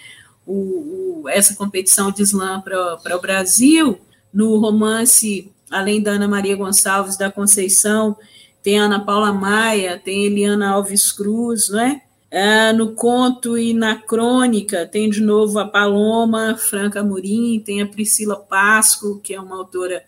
o, 0.45 1.23
o, 1.23 1.29
essa 1.29 1.55
competição 1.55 2.11
de 2.11 2.23
slam 2.23 2.61
para 2.61 3.17
o 3.17 3.21
Brasil, 3.21 3.99
no 4.33 4.57
romance, 4.57 5.51
além 5.69 6.01
da 6.01 6.11
Ana 6.11 6.27
Maria 6.27 6.55
Gonçalves 6.55 7.17
da 7.17 7.29
Conceição, 7.29 8.15
tem 8.63 8.79
a 8.79 8.83
Ana 8.83 9.03
Paula 9.03 9.33
Maia, 9.33 10.01
tem 10.03 10.25
Eliana 10.25 10.71
Alves 10.71 11.11
Cruz, 11.11 11.69
né? 11.69 12.01
É, 12.33 12.71
no 12.71 12.93
conto 12.93 13.57
e 13.57 13.73
na 13.73 13.97
crônica 13.97 14.87
tem 14.87 15.09
de 15.09 15.19
novo 15.19 15.59
a 15.59 15.67
Paloma 15.67 16.55
Franca 16.57 17.03
Murim, 17.03 17.59
tem 17.59 17.81
a 17.81 17.85
Priscila 17.85 18.37
Pasco, 18.37 19.19
que 19.21 19.33
é 19.33 19.41
uma 19.41 19.57
autora 19.57 20.01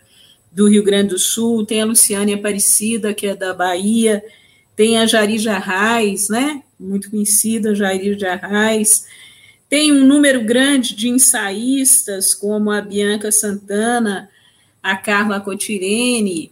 do 0.49 0.69
Rio 0.69 0.85
Grande 0.85 1.09
do 1.09 1.19
Sul, 1.19 1.65
tem 1.65 1.81
a 1.81 1.85
Luciane 1.85 2.33
Aparecida, 2.33 3.13
que 3.13 3.27
é 3.27 3.35
da 3.35 3.53
Bahia, 3.53 4.23
tem 4.73 4.97
a 4.99 5.05
Jari 5.05 5.37
Jarrais, 5.37 6.29
né? 6.29 6.63
Muito 6.79 7.11
conhecida, 7.11 7.75
Jari 7.75 8.17
Jarrais. 8.17 9.05
Tem 9.67 9.91
um 9.91 10.05
número 10.05 10.45
grande 10.45 10.95
de 10.95 11.09
ensaístas, 11.09 12.33
como 12.33 12.71
a 12.71 12.79
Bianca 12.79 13.33
Santana, 13.33 14.29
a 14.81 14.95
Carla 14.95 15.41
Cotirene, 15.41 16.51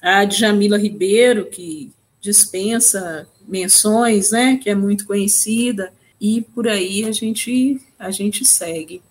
a 0.00 0.24
Djamila 0.24 0.78
Ribeiro, 0.78 1.44
que 1.44 1.92
dispensa 2.20 3.28
menções, 3.46 4.30
né, 4.30 4.58
que 4.62 4.70
é 4.70 4.74
muito 4.74 5.06
conhecida, 5.06 5.92
e 6.20 6.42
por 6.54 6.68
aí 6.68 7.04
a 7.04 7.12
gente, 7.12 7.80
a 7.98 8.10
gente 8.10 8.44
segue. 8.44 9.02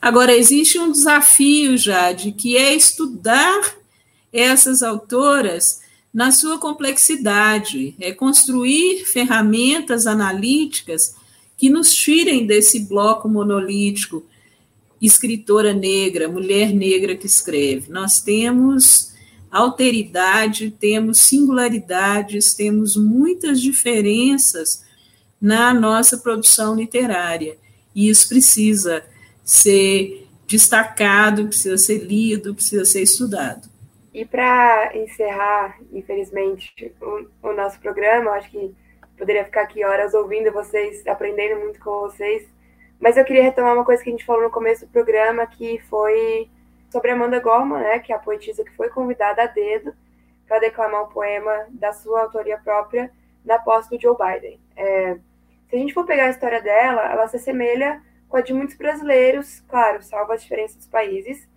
Agora, 0.00 0.34
existe 0.34 0.78
um 0.78 0.90
desafio, 0.90 1.76
Jade, 1.76 2.32
que 2.32 2.56
é 2.56 2.74
estudar 2.74 3.76
essas 4.32 4.82
autoras 4.82 5.80
na 6.12 6.32
sua 6.32 6.58
complexidade, 6.58 7.94
é 8.00 8.12
construir 8.12 9.04
ferramentas 9.04 10.06
analíticas 10.06 11.14
que 11.56 11.68
nos 11.68 11.94
tirem 11.94 12.46
desse 12.46 12.80
bloco 12.80 13.28
monolítico, 13.28 14.24
escritora 15.00 15.72
negra, 15.72 16.28
mulher 16.28 16.72
negra 16.72 17.14
que 17.14 17.26
escreve. 17.26 17.90
Nós 17.90 18.20
temos 18.20 19.09
alteridade, 19.50 20.70
temos 20.70 21.20
singularidades, 21.20 22.54
temos 22.54 22.96
muitas 22.96 23.60
diferenças 23.60 24.84
na 25.40 25.74
nossa 25.74 26.18
produção 26.18 26.74
literária. 26.74 27.56
E 27.94 28.08
isso 28.08 28.28
precisa 28.28 29.04
ser 29.42 30.28
destacado, 30.46 31.46
precisa 31.46 31.76
ser 31.76 31.98
lido, 31.98 32.54
precisa 32.54 32.84
ser 32.84 33.02
estudado. 33.02 33.68
E 34.12 34.24
para 34.24 34.92
encerrar, 34.96 35.78
infelizmente, 35.92 36.92
o, 37.00 37.48
o, 37.48 37.52
nosso 37.52 37.80
programa, 37.80 38.32
acho 38.32 38.50
que 38.50 38.74
poderia 39.16 39.44
ficar 39.44 39.62
aqui 39.62 39.84
horas 39.84 40.14
ouvindo 40.14 40.52
vocês, 40.52 41.06
aprendendo 41.06 41.60
muito 41.60 41.78
com 41.80 41.90
vocês, 42.00 42.44
mas 42.98 43.16
eu 43.16 43.24
queria 43.24 43.44
retomar 43.44 43.74
uma 43.74 43.84
coisa 43.84 44.02
que 44.02 44.10
a 44.10 44.12
gente 44.12 44.24
falou 44.24 44.42
no 44.42 44.50
começo 44.50 44.84
do 44.84 44.92
programa, 44.92 45.46
que 45.46 45.80
foi 45.88 46.48
sobre 46.90 47.12
Amanda 47.12 47.38
Gorman, 47.38 47.80
né, 47.80 47.98
que 48.00 48.12
é 48.12 48.16
a 48.16 48.18
poetisa 48.18 48.64
que 48.64 48.76
foi 48.76 48.88
convidada 48.90 49.42
a 49.42 49.46
dedo 49.46 49.94
para 50.46 50.58
declamar 50.58 51.04
um 51.04 51.08
poema 51.08 51.66
da 51.70 51.92
sua 51.92 52.22
autoria 52.22 52.58
própria 52.58 53.10
na 53.44 53.58
posse 53.58 53.88
do 53.88 54.00
Joe 54.00 54.16
Biden. 54.16 54.60
É, 54.76 55.14
se 55.68 55.76
a 55.76 55.78
gente 55.78 55.94
for 55.94 56.04
pegar 56.04 56.26
a 56.26 56.30
história 56.30 56.60
dela, 56.60 57.10
ela 57.10 57.28
se 57.28 57.36
assemelha 57.36 58.02
com 58.28 58.36
a 58.36 58.40
de 58.40 58.52
muitos 58.52 58.76
brasileiros, 58.76 59.60
claro, 59.68 60.02
salvo 60.02 60.32
as 60.32 60.42
diferenças 60.42 60.76
dos 60.76 60.86
países, 60.88 61.48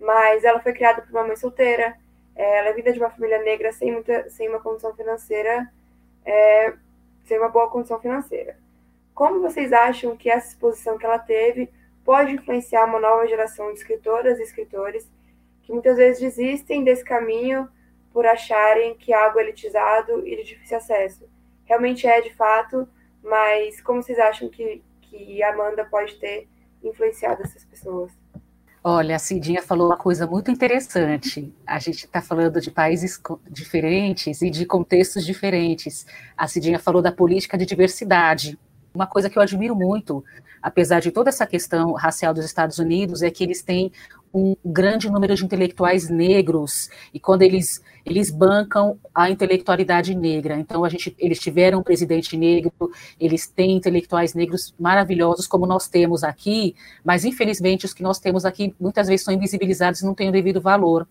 mas 0.00 0.44
ela 0.44 0.60
foi 0.60 0.72
criada 0.72 1.02
por 1.02 1.10
uma 1.10 1.24
mãe 1.24 1.36
solteira, 1.36 1.96
é, 2.34 2.58
ela 2.58 2.68
é 2.68 2.72
vinda 2.72 2.92
de 2.92 2.98
uma 2.98 3.10
família 3.10 3.42
negra 3.42 3.72
sem, 3.72 3.92
muita, 3.92 4.30
sem 4.30 4.48
uma 4.48 4.60
condição 4.60 4.94
financeira, 4.94 5.70
é, 6.24 6.74
sem 7.24 7.38
uma 7.38 7.48
boa 7.48 7.68
condição 7.68 8.00
financeira. 8.00 8.56
Como 9.14 9.40
vocês 9.40 9.72
acham 9.72 10.16
que 10.16 10.30
essa 10.30 10.48
exposição 10.48 10.96
que 10.96 11.04
ela 11.04 11.18
teve 11.18 11.70
pode 12.08 12.32
influenciar 12.32 12.86
uma 12.86 12.98
nova 12.98 13.26
geração 13.26 13.70
de 13.70 13.80
escritoras 13.80 14.38
e 14.38 14.42
escritores 14.42 15.06
que 15.60 15.70
muitas 15.70 15.98
vezes 15.98 16.18
desistem 16.18 16.82
desse 16.82 17.04
caminho 17.04 17.68
por 18.10 18.24
acharem 18.24 18.94
que 18.94 19.12
é 19.12 19.24
algo 19.26 19.38
elitizado 19.38 20.26
e 20.26 20.34
de 20.36 20.42
difícil 20.42 20.78
acesso? 20.78 21.28
Realmente 21.66 22.06
é 22.06 22.22
de 22.22 22.34
fato, 22.34 22.88
mas 23.22 23.82
como 23.82 24.02
vocês 24.02 24.18
acham 24.18 24.48
que, 24.48 24.82
que 25.02 25.42
Amanda 25.42 25.84
pode 25.84 26.14
ter 26.14 26.48
influenciado 26.82 27.42
essas 27.42 27.62
pessoas? 27.66 28.10
Olha, 28.82 29.16
a 29.16 29.18
Cidinha 29.18 29.60
falou 29.60 29.88
uma 29.88 29.98
coisa 29.98 30.26
muito 30.26 30.50
interessante. 30.50 31.54
A 31.66 31.78
gente 31.78 32.06
está 32.06 32.22
falando 32.22 32.58
de 32.58 32.70
países 32.70 33.20
diferentes 33.50 34.40
e 34.40 34.48
de 34.48 34.64
contextos 34.64 35.26
diferentes. 35.26 36.06
A 36.34 36.48
Cidinha 36.48 36.78
falou 36.78 37.02
da 37.02 37.12
política 37.12 37.58
de 37.58 37.66
diversidade. 37.66 38.58
Uma 38.94 39.06
coisa 39.06 39.28
que 39.28 39.38
eu 39.38 39.42
admiro 39.42 39.76
muito, 39.76 40.24
apesar 40.62 41.00
de 41.00 41.10
toda 41.10 41.28
essa 41.28 41.46
questão 41.46 41.92
racial 41.92 42.32
dos 42.32 42.44
Estados 42.44 42.78
Unidos, 42.78 43.22
é 43.22 43.30
que 43.30 43.44
eles 43.44 43.62
têm 43.62 43.92
um 44.32 44.56
grande 44.64 45.10
número 45.10 45.34
de 45.34 45.44
intelectuais 45.44 46.08
negros 46.08 46.90
e 47.12 47.20
quando 47.20 47.42
eles 47.42 47.82
eles 48.04 48.30
bancam 48.30 48.98
a 49.14 49.30
intelectualidade 49.30 50.14
negra. 50.14 50.58
Então 50.58 50.84
a 50.84 50.88
gente 50.88 51.14
eles 51.18 51.38
tiveram 51.38 51.80
um 51.80 51.82
presidente 51.82 52.36
negro, 52.36 52.72
eles 53.20 53.46
têm 53.46 53.76
intelectuais 53.76 54.34
negros 54.34 54.74
maravilhosos 54.78 55.46
como 55.46 55.66
nós 55.66 55.88
temos 55.88 56.24
aqui, 56.24 56.74
mas 57.04 57.24
infelizmente 57.24 57.86
os 57.86 57.94
que 57.94 58.02
nós 58.02 58.18
temos 58.18 58.44
aqui 58.44 58.74
muitas 58.80 59.08
vezes 59.08 59.24
são 59.24 59.34
invisibilizados 59.34 60.00
e 60.00 60.06
não 60.06 60.14
têm 60.14 60.28
o 60.28 60.32
devido 60.32 60.60
valor. 60.60 61.06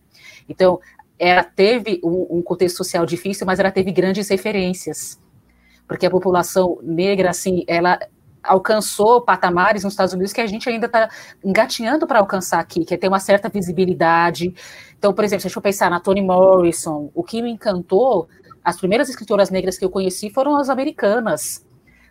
Então 0.47 0.79
ela 1.19 1.43
teve 1.43 1.99
um, 2.03 2.37
um 2.37 2.41
contexto 2.41 2.77
social 2.77 3.05
difícil, 3.05 3.45
mas 3.45 3.59
ela 3.59 3.71
teve 3.71 3.91
grandes 3.91 4.29
referências 4.29 5.19
porque 5.87 6.05
a 6.05 6.11
população 6.11 6.79
negra, 6.83 7.29
assim, 7.29 7.63
ela 7.67 7.99
alcançou 8.43 9.21
patamares 9.21 9.83
nos 9.83 9.93
Estados 9.93 10.13
Unidos 10.13 10.33
que 10.33 10.41
a 10.41 10.47
gente 10.47 10.69
ainda 10.69 10.85
está 10.85 11.09
engatinhando 11.43 12.07
para 12.07 12.19
alcançar 12.19 12.59
aqui, 12.59 12.85
que 12.85 12.93
é 12.93 12.97
ter 12.97 13.07
uma 13.07 13.19
certa 13.19 13.49
visibilidade. 13.49 14.53
Então, 14.97 15.13
por 15.13 15.23
exemplo, 15.23 15.43
se 15.43 15.49
for 15.49 15.61
pensar 15.61 15.89
na 15.89 15.99
Toni 15.99 16.21
Morrison, 16.21 17.11
o 17.13 17.23
que 17.23 17.41
me 17.41 17.51
encantou, 17.51 18.27
as 18.63 18.77
primeiras 18.77 19.09
escritoras 19.09 19.49
negras 19.49 19.77
que 19.77 19.85
eu 19.85 19.89
conheci 19.89 20.29
foram 20.29 20.57
as 20.57 20.69
americanas, 20.69 21.65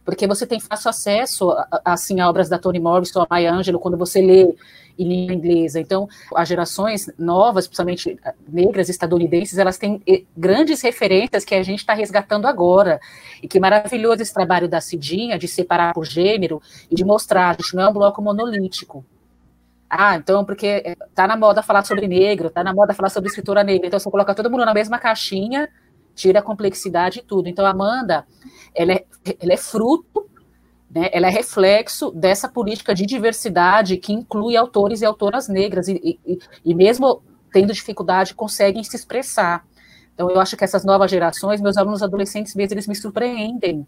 porque 0.06 0.26
você 0.26 0.46
tem 0.46 0.60
fácil 0.60 0.88
acesso 0.88 1.52
assim 1.84 2.20
a 2.20 2.30
obras 2.30 2.48
da 2.48 2.58
Toni 2.58 2.78
Morrison, 2.78 3.22
a 3.22 3.26
Maya 3.28 3.52
Angelou, 3.52 3.80
quando 3.80 3.98
você 3.98 4.22
lê 4.22 4.54
em 4.96 5.08
língua 5.08 5.34
inglesa. 5.34 5.80
Então, 5.80 6.08
as 6.34 6.48
gerações 6.48 7.10
novas, 7.18 7.66
principalmente 7.66 8.16
negras 8.48 8.88
estadunidenses, 8.88 9.58
elas 9.58 9.76
têm 9.76 10.00
eh, 10.06 10.22
grandes 10.36 10.80
referências 10.80 11.44
que 11.44 11.54
a 11.54 11.62
gente 11.62 11.80
está 11.80 11.92
resgatando 11.92 12.46
agora. 12.46 13.00
E 13.42 13.48
que 13.48 13.58
maravilhoso 13.58 14.22
esse 14.22 14.32
trabalho 14.32 14.68
da 14.68 14.80
Cidinha 14.80 15.36
de 15.38 15.48
separar 15.48 15.92
por 15.92 16.06
gênero 16.06 16.62
e 16.88 16.94
de 16.94 17.04
mostrar, 17.04 17.50
a 17.50 17.52
gente 17.54 17.74
não 17.74 17.82
é 17.82 17.88
um 17.88 17.92
bloco 17.92 18.22
monolítico. 18.22 19.04
Ah, 19.90 20.16
então, 20.16 20.44
porque 20.44 20.96
tá 21.14 21.26
na 21.26 21.36
moda 21.36 21.62
falar 21.62 21.84
sobre 21.84 22.08
negro, 22.08 22.48
tá 22.48 22.62
na 22.62 22.72
moda 22.72 22.94
falar 22.94 23.08
sobre 23.08 23.28
escritora 23.28 23.62
negra, 23.62 23.86
então 23.86 24.00
você 24.00 24.10
coloca 24.10 24.34
todo 24.34 24.50
mundo 24.50 24.64
na 24.64 24.74
mesma 24.74 24.98
caixinha, 24.98 25.68
tira 26.16 26.40
a 26.40 26.42
complexidade 26.42 27.20
e 27.20 27.22
tudo. 27.22 27.48
Então, 27.48 27.64
a 27.64 27.70
Amanda, 27.70 28.26
ela 28.74 28.92
é, 28.92 29.04
ela 29.40 29.52
é 29.52 29.56
fruto 29.56 30.26
né, 30.96 31.10
ela 31.12 31.26
é 31.26 31.30
reflexo 31.30 32.10
dessa 32.10 32.48
política 32.48 32.94
de 32.94 33.04
diversidade 33.04 33.96
que 33.98 34.12
inclui 34.12 34.56
autores 34.56 35.02
e 35.02 35.04
autoras 35.04 35.48
negras, 35.48 35.88
e, 35.88 36.18
e, 36.24 36.38
e 36.64 36.74
mesmo 36.74 37.22
tendo 37.52 37.72
dificuldade, 37.72 38.34
conseguem 38.34 38.82
se 38.82 38.96
expressar. 38.96 39.66
Então, 40.14 40.30
eu 40.30 40.40
acho 40.40 40.56
que 40.56 40.64
essas 40.64 40.84
novas 40.84 41.10
gerações, 41.10 41.60
meus 41.60 41.76
alunos 41.76 42.02
adolescentes 42.02 42.54
mesmo, 42.54 42.74
eles 42.74 42.86
me 42.86 42.94
surpreendem. 42.94 43.86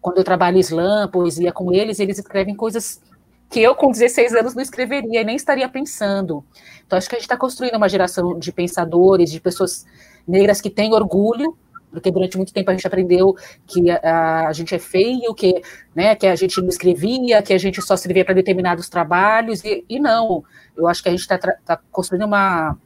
Quando 0.00 0.18
eu 0.18 0.24
trabalho 0.24 0.58
slam, 0.58 1.08
poesia 1.08 1.52
com 1.52 1.72
eles, 1.72 2.00
eles 2.00 2.18
escrevem 2.18 2.56
coisas 2.56 3.00
que 3.48 3.60
eu, 3.60 3.74
com 3.74 3.92
16 3.92 4.34
anos, 4.34 4.54
não 4.54 4.62
escreveria 4.62 5.20
e 5.20 5.24
nem 5.24 5.36
estaria 5.36 5.68
pensando. 5.68 6.44
Então, 6.84 6.96
acho 6.96 7.08
que 7.08 7.14
a 7.14 7.18
gente 7.18 7.26
está 7.26 7.36
construindo 7.36 7.76
uma 7.76 7.88
geração 7.88 8.38
de 8.38 8.50
pensadores, 8.50 9.30
de 9.30 9.40
pessoas 9.40 9.84
negras 10.26 10.60
que 10.60 10.70
têm 10.70 10.92
orgulho 10.92 11.56
porque 11.92 12.10
durante 12.10 12.36
muito 12.36 12.52
tempo 12.52 12.70
a 12.70 12.74
gente 12.74 12.86
aprendeu 12.86 13.36
que 13.66 13.90
a, 13.90 14.48
a, 14.48 14.52
gente 14.52 14.74
é 14.74 14.78
feio, 14.78 15.34
que, 15.34 15.62
né, 15.94 16.16
que 16.16 16.26
a 16.26 16.34
gente 16.34 16.60
não 16.60 16.68
escrevia, 16.68 17.42
que 17.42 17.52
a 17.52 17.58
gente 17.58 17.80
só 17.82 17.94
escrevia 17.94 18.24
para 18.24 18.34
determinados 18.34 18.88
trabalhos, 18.88 19.62
e, 19.62 19.84
e, 19.88 20.00
não. 20.00 20.42
Eu 20.74 20.88
acho 20.88 21.02
que 21.02 21.08
a 21.10 21.12
gente 21.12 21.20
está 21.20 21.38
tá 21.38 21.78
construindo 21.90 22.24
uma, 22.24 22.78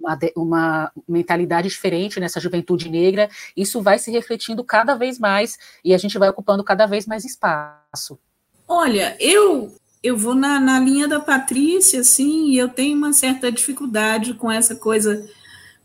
uma, 0.00 0.18
uma, 0.34 0.92
mentalidade 1.06 1.68
diferente 1.68 2.18
nessa 2.18 2.40
juventude 2.40 2.88
negra, 2.88 3.28
isso 3.54 3.82
vai 3.82 3.98
se 3.98 4.10
refletindo 4.10 4.64
cada 4.64 4.94
vez 4.94 5.18
mais, 5.18 5.58
e 5.84 5.92
a 5.92 5.98
gente 5.98 6.18
vai 6.18 6.30
ocupando 6.30 6.64
cada 6.64 6.86
vez 6.86 7.06
mais 7.06 7.24
espaço. 7.24 8.18
Olha, 8.66 9.16
eu 9.20 9.72
eu 10.00 10.16
vou 10.16 10.34
na, 10.34 10.60
na 10.60 10.78
linha 10.78 11.08
da 11.08 11.18
Patrícia, 11.18 12.00
assim, 12.00 12.50
e 12.50 12.56
eu 12.56 12.68
tenho 12.68 12.96
uma 12.96 13.12
certa 13.12 13.50
dificuldade 13.50 14.32
com 14.34 14.50
essa 14.50 14.76
coisa 14.76 15.28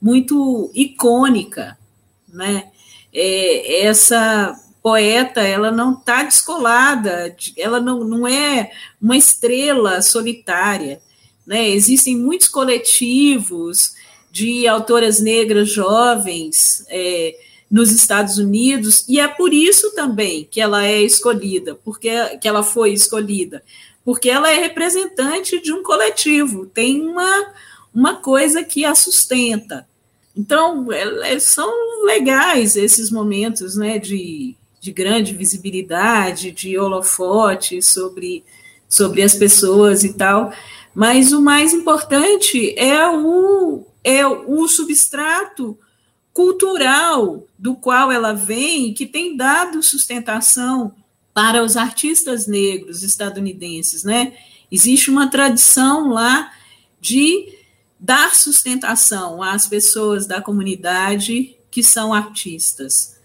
muito 0.04 0.70
icônica, 0.76 1.78
né? 2.28 2.68
É, 3.14 3.86
essa 3.86 4.54
poeta, 4.82 5.40
ela 5.40 5.72
não 5.72 5.94
está 5.94 6.24
descolada, 6.24 7.34
ela 7.56 7.80
não, 7.80 8.04
não 8.04 8.28
é 8.28 8.70
uma 9.02 9.16
estrela 9.16 10.02
solitária. 10.02 11.02
Né? 11.48 11.70
Existem 11.70 12.18
muitos 12.18 12.50
coletivos 12.50 13.94
de 14.30 14.68
autoras 14.68 15.22
negras 15.22 15.70
jovens 15.70 16.84
é, 16.90 17.38
nos 17.72 17.92
Estados 17.92 18.38
Unidos, 18.38 19.06
e 19.08 19.22
é 19.22 19.28
por 19.28 19.54
isso 19.54 19.96
também 19.96 20.46
que 20.52 20.60
ela 20.60 20.86
é 20.86 21.02
escolhida, 21.02 21.76
porque 21.76 22.10
que 22.42 22.48
ela 22.48 22.62
foi 22.62 22.92
escolhida, 22.92 23.64
porque 24.04 24.30
ela 24.30 24.52
é 24.52 24.60
representante 24.60 25.62
de 25.62 25.72
um 25.72 25.82
coletivo, 25.82 26.66
tem 26.66 27.00
uma, 27.02 27.54
uma 27.94 28.16
coisa 28.16 28.64
que 28.64 28.84
a 28.84 28.94
sustenta. 28.94 29.88
Então, 30.36 30.92
é, 30.92 31.34
é 31.34 31.40
são 31.40 31.72
legais 32.06 32.76
esses 32.76 33.12
momentos 33.12 33.76
né, 33.76 34.00
de, 34.00 34.56
de 34.80 34.92
grande 34.92 35.34
visibilidade, 35.34 36.52
de 36.52 36.78
holofote 36.78 37.82
sobre, 37.82 38.44
sobre 38.90 39.22
as 39.22 39.36
pessoas 39.36 40.04
e 40.04 40.14
tal, 40.14 40.52
mas 40.94 41.32
o 41.32 41.42
mais 41.42 41.74
importante 41.74 42.78
é 42.78 43.08
o, 43.08 43.86
é 44.04 44.26
o 44.26 44.68
substrato 44.68 45.78
cultural 46.34 47.46
do 47.58 47.76
qual 47.76 48.12
ela 48.12 48.34
vem, 48.34 48.94
que 48.94 49.06
tem 49.06 49.38
dado 49.38 49.84
sustentação 49.84 50.94
para 51.34 51.64
os 51.64 51.78
artistas 51.78 52.48
negros 52.48 53.04
estadunidenses, 53.04 54.04
né? 54.04 54.34
Existe 54.72 55.10
uma 55.12 55.30
tradição 55.30 56.10
lá 56.10 56.52
de 57.00 57.63
dar 58.04 58.36
sustentação 58.36 59.42
às 59.42 59.66
pessoas 59.66 60.28
da 60.28 60.42
comunidade 60.42 61.56
que 61.72 61.82
são 61.82 62.14
artistas. 62.14 63.18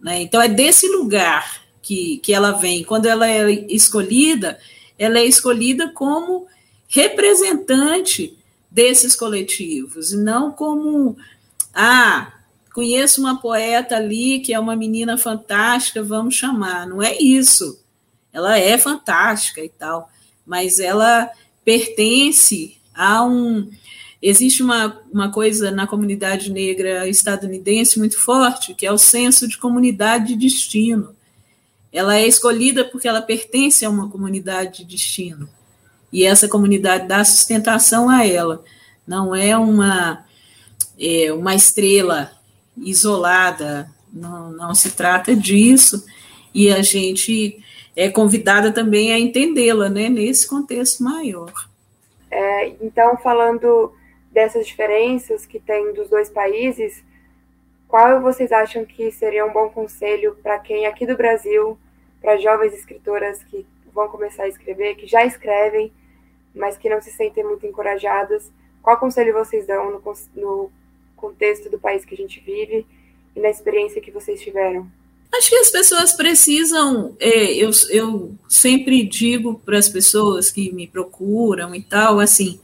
Né? 0.00 0.22
Então, 0.22 0.42
é 0.42 0.48
desse 0.48 0.88
lugar 0.88 1.62
que, 1.80 2.18
que 2.18 2.34
ela 2.34 2.50
vem. 2.50 2.82
Quando 2.82 3.06
ela 3.06 3.28
é 3.28 3.48
escolhida, 3.72 4.58
ela 4.98 5.20
é 5.20 5.24
escolhida 5.24 5.92
como 5.92 6.48
representante 6.88 8.36
desses 8.68 9.14
coletivos, 9.14 10.12
e 10.12 10.16
não 10.16 10.50
como, 10.50 11.16
ah, 11.72 12.32
conheço 12.74 13.20
uma 13.20 13.40
poeta 13.40 13.96
ali 13.96 14.40
que 14.40 14.52
é 14.52 14.58
uma 14.58 14.74
menina 14.74 15.16
fantástica, 15.16 16.02
vamos 16.02 16.34
chamar. 16.34 16.88
Não 16.88 17.00
é 17.00 17.16
isso. 17.16 17.80
Ela 18.32 18.58
é 18.58 18.76
fantástica 18.76 19.62
e 19.62 19.68
tal, 19.68 20.10
mas 20.44 20.80
ela 20.80 21.30
pertence 21.64 22.76
a 22.92 23.24
um. 23.24 23.70
Existe 24.20 24.62
uma, 24.62 25.00
uma 25.12 25.30
coisa 25.30 25.70
na 25.70 25.86
comunidade 25.86 26.50
negra 26.50 27.08
estadunidense 27.08 27.98
muito 27.98 28.18
forte, 28.18 28.74
que 28.74 28.84
é 28.84 28.92
o 28.92 28.98
senso 28.98 29.46
de 29.46 29.56
comunidade 29.56 30.28
de 30.28 30.36
destino. 30.36 31.14
Ela 31.92 32.16
é 32.16 32.26
escolhida 32.26 32.84
porque 32.84 33.06
ela 33.06 33.22
pertence 33.22 33.84
a 33.84 33.90
uma 33.90 34.08
comunidade 34.08 34.78
de 34.78 34.96
destino. 34.96 35.48
E 36.12 36.24
essa 36.24 36.48
comunidade 36.48 37.06
dá 37.06 37.24
sustentação 37.24 38.08
a 38.08 38.26
ela. 38.26 38.64
Não 39.06 39.34
é 39.34 39.56
uma, 39.56 40.24
é, 40.98 41.32
uma 41.32 41.54
estrela 41.54 42.32
isolada, 42.76 43.90
não, 44.12 44.50
não 44.50 44.74
se 44.74 44.90
trata 44.90 45.34
disso, 45.34 46.04
e 46.52 46.70
a 46.70 46.82
gente 46.82 47.62
é 47.94 48.08
convidada 48.08 48.72
também 48.72 49.12
a 49.12 49.18
entendê-la 49.18 49.88
né, 49.88 50.08
nesse 50.08 50.46
contexto 50.46 51.02
maior. 51.02 51.52
É, 52.30 52.68
então, 52.80 53.16
falando 53.18 53.92
dessas 54.30 54.66
diferenças 54.66 55.46
que 55.46 55.58
tem 55.58 55.92
dos 55.92 56.08
dois 56.08 56.30
países, 56.30 57.02
qual 57.86 58.20
vocês 58.20 58.52
acham 58.52 58.84
que 58.84 59.10
seria 59.10 59.46
um 59.46 59.52
bom 59.52 59.70
conselho 59.70 60.36
para 60.42 60.58
quem 60.58 60.86
aqui 60.86 61.06
do 61.06 61.16
Brasil, 61.16 61.78
para 62.20 62.36
jovens 62.36 62.74
escritoras 62.74 63.42
que 63.44 63.66
vão 63.92 64.08
começar 64.08 64.44
a 64.44 64.48
escrever, 64.48 64.96
que 64.96 65.06
já 65.06 65.24
escrevem, 65.24 65.92
mas 66.54 66.76
que 66.76 66.88
não 66.88 67.00
se 67.00 67.10
sentem 67.10 67.44
muito 67.44 67.66
encorajadas, 67.66 68.50
qual 68.82 68.98
conselho 68.98 69.32
vocês 69.32 69.66
dão 69.66 69.90
no, 69.90 70.02
no 70.34 70.70
contexto 71.16 71.68
do 71.70 71.78
país 71.78 72.04
que 72.04 72.14
a 72.14 72.16
gente 72.16 72.40
vive 72.40 72.86
e 73.34 73.40
na 73.40 73.50
experiência 73.50 74.00
que 74.00 74.10
vocês 74.10 74.40
tiveram? 74.40 74.90
Acho 75.32 75.50
que 75.50 75.56
as 75.56 75.70
pessoas 75.70 76.14
precisam. 76.14 77.14
É, 77.20 77.52
eu, 77.52 77.70
eu 77.90 78.34
sempre 78.48 79.04
digo 79.04 79.60
para 79.64 79.76
as 79.76 79.88
pessoas 79.88 80.50
que 80.50 80.72
me 80.72 80.86
procuram 80.86 81.74
e 81.74 81.82
tal, 81.82 82.18
assim, 82.18 82.58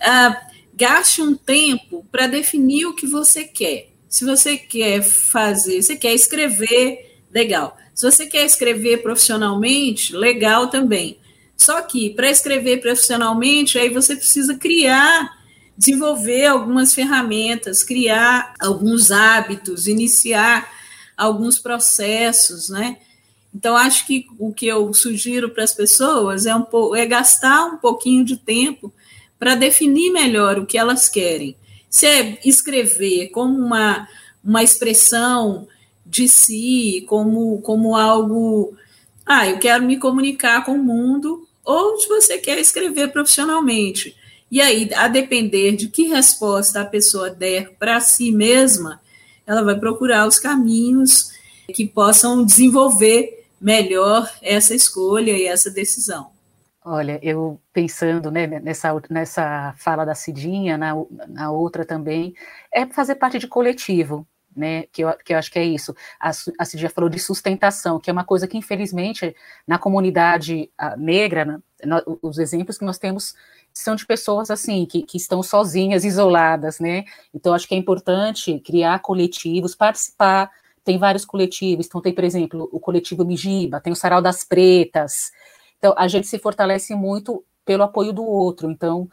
ah, 0.00 0.40
gaste 0.82 1.22
um 1.22 1.36
tempo 1.36 2.04
para 2.10 2.26
definir 2.26 2.86
o 2.86 2.94
que 2.96 3.06
você 3.06 3.44
quer. 3.44 3.92
Se 4.08 4.24
você 4.24 4.56
quer 4.56 5.00
fazer, 5.00 5.80
você 5.80 5.94
quer 5.94 6.12
escrever, 6.12 7.20
legal. 7.32 7.76
Se 7.94 8.04
você 8.04 8.26
quer 8.26 8.44
escrever 8.44 9.00
profissionalmente, 9.00 10.12
legal 10.12 10.66
também. 10.66 11.18
Só 11.56 11.80
que 11.82 12.10
para 12.10 12.28
escrever 12.28 12.80
profissionalmente, 12.80 13.78
aí 13.78 13.90
você 13.90 14.16
precisa 14.16 14.56
criar 14.56 15.40
desenvolver 15.78 16.46
algumas 16.46 16.92
ferramentas, 16.92 17.84
criar 17.84 18.52
alguns 18.60 19.12
hábitos, 19.12 19.86
iniciar 19.86 20.68
alguns 21.16 21.60
processos, 21.60 22.68
né? 22.68 22.98
Então, 23.54 23.76
acho 23.76 24.06
que 24.06 24.26
o 24.38 24.52
que 24.52 24.66
eu 24.66 24.92
sugiro 24.92 25.48
para 25.50 25.62
as 25.62 25.72
pessoas 25.72 26.44
é, 26.44 26.54
um, 26.54 26.66
é 26.96 27.06
gastar 27.06 27.66
um 27.66 27.76
pouquinho 27.76 28.24
de 28.24 28.36
tempo 28.36 28.92
para 29.42 29.56
definir 29.56 30.12
melhor 30.12 30.56
o 30.56 30.64
que 30.64 30.78
elas 30.78 31.08
querem. 31.08 31.56
Se 31.90 32.06
é 32.06 32.38
escrever 32.44 33.30
como 33.30 33.58
uma, 33.58 34.06
uma 34.44 34.62
expressão 34.62 35.66
de 36.06 36.28
si, 36.28 37.04
como, 37.08 37.60
como 37.62 37.96
algo. 37.96 38.72
Ah, 39.26 39.48
eu 39.48 39.58
quero 39.58 39.82
me 39.82 39.98
comunicar 39.98 40.64
com 40.64 40.76
o 40.76 40.84
mundo, 40.84 41.44
ou 41.64 41.98
se 41.98 42.06
você 42.06 42.38
quer 42.38 42.60
escrever 42.60 43.10
profissionalmente. 43.10 44.16
E 44.48 44.60
aí, 44.60 44.88
a 44.94 45.08
depender 45.08 45.72
de 45.72 45.88
que 45.88 46.04
resposta 46.04 46.80
a 46.80 46.86
pessoa 46.86 47.28
der 47.28 47.72
para 47.80 47.98
si 47.98 48.30
mesma, 48.30 49.00
ela 49.44 49.64
vai 49.64 49.76
procurar 49.76 50.28
os 50.28 50.38
caminhos 50.38 51.32
que 51.74 51.84
possam 51.84 52.44
desenvolver 52.44 53.44
melhor 53.60 54.32
essa 54.40 54.72
escolha 54.72 55.32
e 55.32 55.46
essa 55.46 55.68
decisão. 55.68 56.31
Olha, 56.84 57.20
eu 57.22 57.60
pensando 57.72 58.28
né, 58.30 58.46
nessa, 58.46 58.92
nessa 59.08 59.72
fala 59.76 60.04
da 60.04 60.16
Cidinha, 60.16 60.76
na, 60.76 60.94
na 61.28 61.52
outra 61.52 61.84
também, 61.84 62.34
é 62.72 62.84
fazer 62.86 63.14
parte 63.14 63.38
de 63.38 63.46
coletivo, 63.46 64.26
né, 64.54 64.82
que 64.92 65.02
eu, 65.02 65.12
que 65.24 65.32
eu 65.32 65.38
acho 65.38 65.50
que 65.50 65.60
é 65.60 65.64
isso. 65.64 65.94
A, 66.18 66.30
a 66.58 66.64
Cidinha 66.64 66.90
falou 66.90 67.08
de 67.08 67.20
sustentação, 67.20 68.00
que 68.00 68.10
é 68.10 68.12
uma 68.12 68.24
coisa 68.24 68.48
que, 68.48 68.58
infelizmente, 68.58 69.34
na 69.64 69.78
comunidade 69.78 70.70
negra, 70.98 71.44
né, 71.44 71.60
os 72.20 72.38
exemplos 72.38 72.78
que 72.78 72.84
nós 72.84 72.98
temos 72.98 73.32
são 73.72 73.94
de 73.94 74.04
pessoas 74.04 74.50
assim, 74.50 74.84
que, 74.84 75.02
que 75.04 75.16
estão 75.16 75.40
sozinhas, 75.40 76.04
isoladas, 76.04 76.80
né? 76.80 77.04
Então, 77.32 77.54
acho 77.54 77.66
que 77.68 77.74
é 77.76 77.78
importante 77.78 78.58
criar 78.58 78.98
coletivos, 78.98 79.74
participar. 79.74 80.50
Tem 80.84 80.98
vários 80.98 81.24
coletivos, 81.24 81.86
então 81.86 82.00
tem, 82.02 82.12
por 82.12 82.24
exemplo, 82.24 82.68
o 82.72 82.80
coletivo 82.80 83.24
Mijiba, 83.24 83.80
tem 83.80 83.92
o 83.92 83.96
Sarau 83.96 84.20
das 84.20 84.42
Pretas. 84.42 85.30
Então, 85.82 85.96
a 85.98 86.06
gente 86.06 86.28
se 86.28 86.38
fortalece 86.38 86.94
muito 86.94 87.44
pelo 87.64 87.82
apoio 87.82 88.12
do 88.12 88.22
outro. 88.22 88.70
Então, 88.70 89.08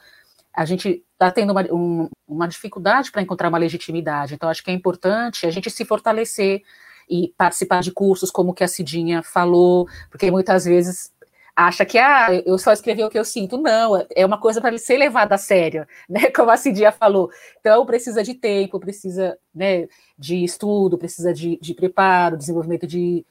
a 0.56 0.66
gente 0.66 1.04
está 1.14 1.32
tendo 1.32 1.50
uma, 1.50 1.64
um, 1.74 2.08
uma 2.28 2.48
dificuldade 2.48 3.12
para 3.12 3.24
encontrar 3.24 3.50
uma 3.50 3.58
legitimidade. 3.58 4.36
Então, 4.36 4.48
acho 4.48 4.64
que 4.64 4.70
é 4.70 4.74
importante 4.74 5.48
a 5.48 5.52
gente 5.52 5.68
se 5.72 5.84
fortalecer 5.84 6.62
e 7.10 7.34
participar 7.36 7.82
de 7.82 7.92
cursos 7.92 8.30
como 8.30 8.54
que 8.54 8.64
a 8.64 8.68
Cidinha 8.68 9.24
falou, 9.24 9.88
porque 10.12 10.30
muitas 10.30 10.66
vezes 10.66 11.12
acha 11.56 11.84
que 11.84 11.98
ah, 11.98 12.28
eu 12.46 12.56
só 12.60 12.72
escrevi 12.72 13.04
o 13.04 13.10
que 13.10 13.18
eu 13.18 13.26
sinto. 13.26 13.58
Não, 13.58 14.06
é 14.16 14.24
uma 14.24 14.40
coisa 14.40 14.62
para 14.62 14.78
ser 14.78 14.98
levada 14.98 15.34
a 15.34 15.40
sério, 15.40 15.88
né? 16.08 16.30
Como 16.30 16.52
a 16.52 16.58
Cidia 16.58 16.92
falou. 16.92 17.32
Então, 17.60 17.84
precisa 17.84 18.22
de 18.24 18.36
tempo, 18.36 18.80
precisa 18.80 19.40
né, 19.56 19.88
de 20.16 20.44
estudo, 20.44 21.00
precisa 21.00 21.34
de, 21.34 21.58
de 21.60 21.74
preparo, 21.74 22.38
desenvolvimento 22.38 22.86
de, 22.86 23.26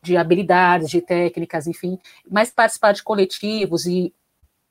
de 0.00 0.16
habilidades, 0.16 0.88
de 0.88 1.00
técnicas, 1.00 1.66
enfim, 1.66 1.98
mas 2.30 2.50
participar 2.50 2.92
de 2.92 3.02
coletivos 3.02 3.86
e 3.86 4.12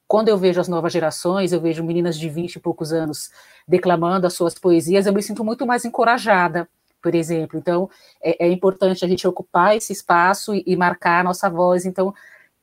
quando 0.08 0.28
eu 0.28 0.38
vejo 0.38 0.60
as 0.60 0.68
novas 0.68 0.92
gerações, 0.92 1.54
eu 1.54 1.62
vejo 1.62 1.84
meninas 1.84 2.20
de 2.20 2.28
20 2.28 2.56
e 2.56 2.60
poucos 2.60 2.92
anos 2.92 3.30
declamando 3.66 4.28
as 4.28 4.34
suas 4.34 4.54
poesias, 4.54 5.06
eu 5.06 5.14
me 5.14 5.24
sinto 5.24 5.42
muito 5.42 5.66
mais 5.66 5.86
encorajada, 5.86 6.68
por 7.02 7.16
exemplo. 7.16 7.58
Então, 7.58 7.90
é, 8.22 8.46
é 8.46 8.52
importante 8.52 9.06
a 9.06 9.08
gente 9.08 9.26
ocupar 9.26 9.78
esse 9.78 9.94
espaço 9.94 10.54
e, 10.54 10.64
e 10.68 10.76
marcar 10.76 11.22
a 11.22 11.24
nossa 11.24 11.50
voz. 11.50 11.86
Então, 11.86 12.14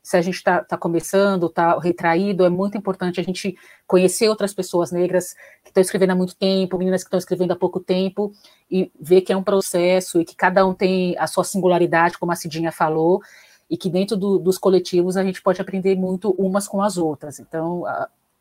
se 0.08 0.16
a 0.16 0.22
gente 0.22 0.36
está 0.36 0.64
tá 0.64 0.78
começando, 0.78 1.48
está 1.48 1.78
retraído, 1.78 2.42
é 2.42 2.48
muito 2.48 2.78
importante 2.78 3.20
a 3.20 3.22
gente 3.22 3.54
conhecer 3.86 4.26
outras 4.30 4.54
pessoas 4.54 4.90
negras 4.90 5.34
que 5.62 5.68
estão 5.68 5.82
escrevendo 5.82 6.12
há 6.12 6.14
muito 6.14 6.34
tempo, 6.34 6.78
meninas 6.78 7.02
que 7.02 7.08
estão 7.08 7.18
escrevendo 7.18 7.52
há 7.52 7.56
pouco 7.56 7.78
tempo, 7.78 8.32
e 8.70 8.90
ver 8.98 9.20
que 9.20 9.34
é 9.34 9.36
um 9.36 9.42
processo 9.42 10.18
e 10.18 10.24
que 10.24 10.34
cada 10.34 10.64
um 10.66 10.72
tem 10.72 11.14
a 11.18 11.26
sua 11.26 11.44
singularidade, 11.44 12.16
como 12.16 12.32
a 12.32 12.36
Cidinha 12.36 12.72
falou, 12.72 13.20
e 13.68 13.76
que 13.76 13.90
dentro 13.90 14.16
do, 14.16 14.38
dos 14.38 14.56
coletivos 14.56 15.18
a 15.18 15.22
gente 15.22 15.42
pode 15.42 15.60
aprender 15.60 15.94
muito 15.94 16.30
umas 16.38 16.66
com 16.66 16.80
as 16.80 16.96
outras. 16.96 17.38
Então, 17.38 17.84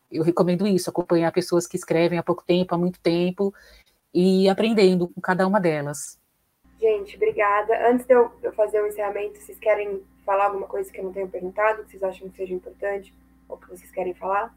eu 0.09 0.23
recomendo 0.23 0.65
isso, 0.65 0.89
acompanhar 0.89 1.33
pessoas 1.33 1.67
que 1.67 1.75
escrevem 1.75 2.17
há 2.17 2.23
pouco 2.23 2.45
tempo, 2.47 2.73
há 2.75 2.77
muito 2.77 2.97
tempo, 3.01 3.53
e 4.13 4.47
aprendendo 4.47 5.09
com 5.09 5.19
cada 5.19 5.45
uma 5.45 5.59
delas. 5.59 6.17
Gente, 6.79 7.15
obrigada. 7.15 7.89
Antes 7.89 8.05
de 8.05 8.13
eu, 8.13 8.31
fazer 8.55 8.81
o 8.81 8.87
encerramento, 8.87 9.39
vocês 9.39 9.57
querem 9.57 10.01
falar 10.25 10.45
alguma 10.45 10.67
coisa 10.67 10.91
que 10.91 10.99
eu 10.99 11.03
não 11.03 11.13
tenho 11.13 11.27
perguntado, 11.27 11.83
que 11.83 11.91
vocês 11.91 12.03
acham 12.03 12.29
que 12.29 12.37
seja 12.37 12.53
importante, 12.53 13.13
ou 13.49 13.57
que 13.57 13.69
vocês 13.69 13.89
querem 13.91 14.13
falar? 14.13 14.53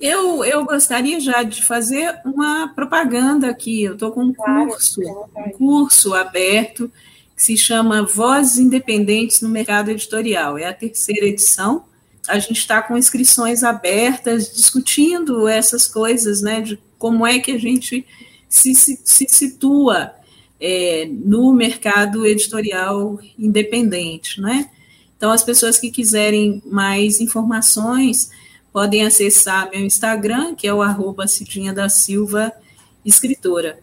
Eu, 0.00 0.44
eu 0.44 0.64
gostaria 0.64 1.18
já 1.18 1.42
de 1.42 1.66
fazer 1.66 2.20
uma 2.24 2.68
propaganda 2.68 3.50
aqui. 3.50 3.82
Eu 3.82 3.94
estou 3.94 4.12
com 4.12 4.22
um 4.22 4.32
claro, 4.32 4.68
curso, 4.68 5.00
um 5.36 5.50
curso 5.50 6.14
aberto 6.14 6.90
que 7.34 7.42
se 7.42 7.56
chama 7.56 8.02
Vozes 8.02 8.58
Independentes 8.58 9.40
no 9.40 9.48
Mercado 9.48 9.90
Editorial. 9.90 10.56
É 10.56 10.66
a 10.66 10.72
terceira 10.72 11.26
edição. 11.26 11.84
A 12.28 12.38
gente 12.38 12.58
está 12.58 12.80
com 12.80 12.96
inscrições 12.96 13.62
abertas, 13.62 14.52
discutindo 14.54 15.48
essas 15.48 15.86
coisas, 15.86 16.42
né? 16.42 16.60
De 16.60 16.78
como 16.98 17.26
é 17.26 17.38
que 17.38 17.52
a 17.52 17.58
gente 17.58 18.06
se, 18.48 18.74
se, 18.74 19.00
se 19.04 19.26
situa 19.28 20.14
é, 20.60 21.08
no 21.10 21.52
mercado 21.52 22.26
editorial 22.26 23.18
independente, 23.38 24.40
né? 24.40 24.70
Então, 25.16 25.30
as 25.30 25.42
pessoas 25.42 25.78
que 25.78 25.90
quiserem 25.90 26.62
mais 26.64 27.20
informações 27.20 28.30
podem 28.72 29.04
acessar 29.04 29.68
meu 29.70 29.80
Instagram, 29.80 30.54
que 30.54 30.66
é 30.66 30.72
o 30.72 30.82
arroba 30.82 31.26
Cidinha 31.26 31.72
da 31.72 31.88
Silva 31.88 32.52
Escritora. 33.04 33.78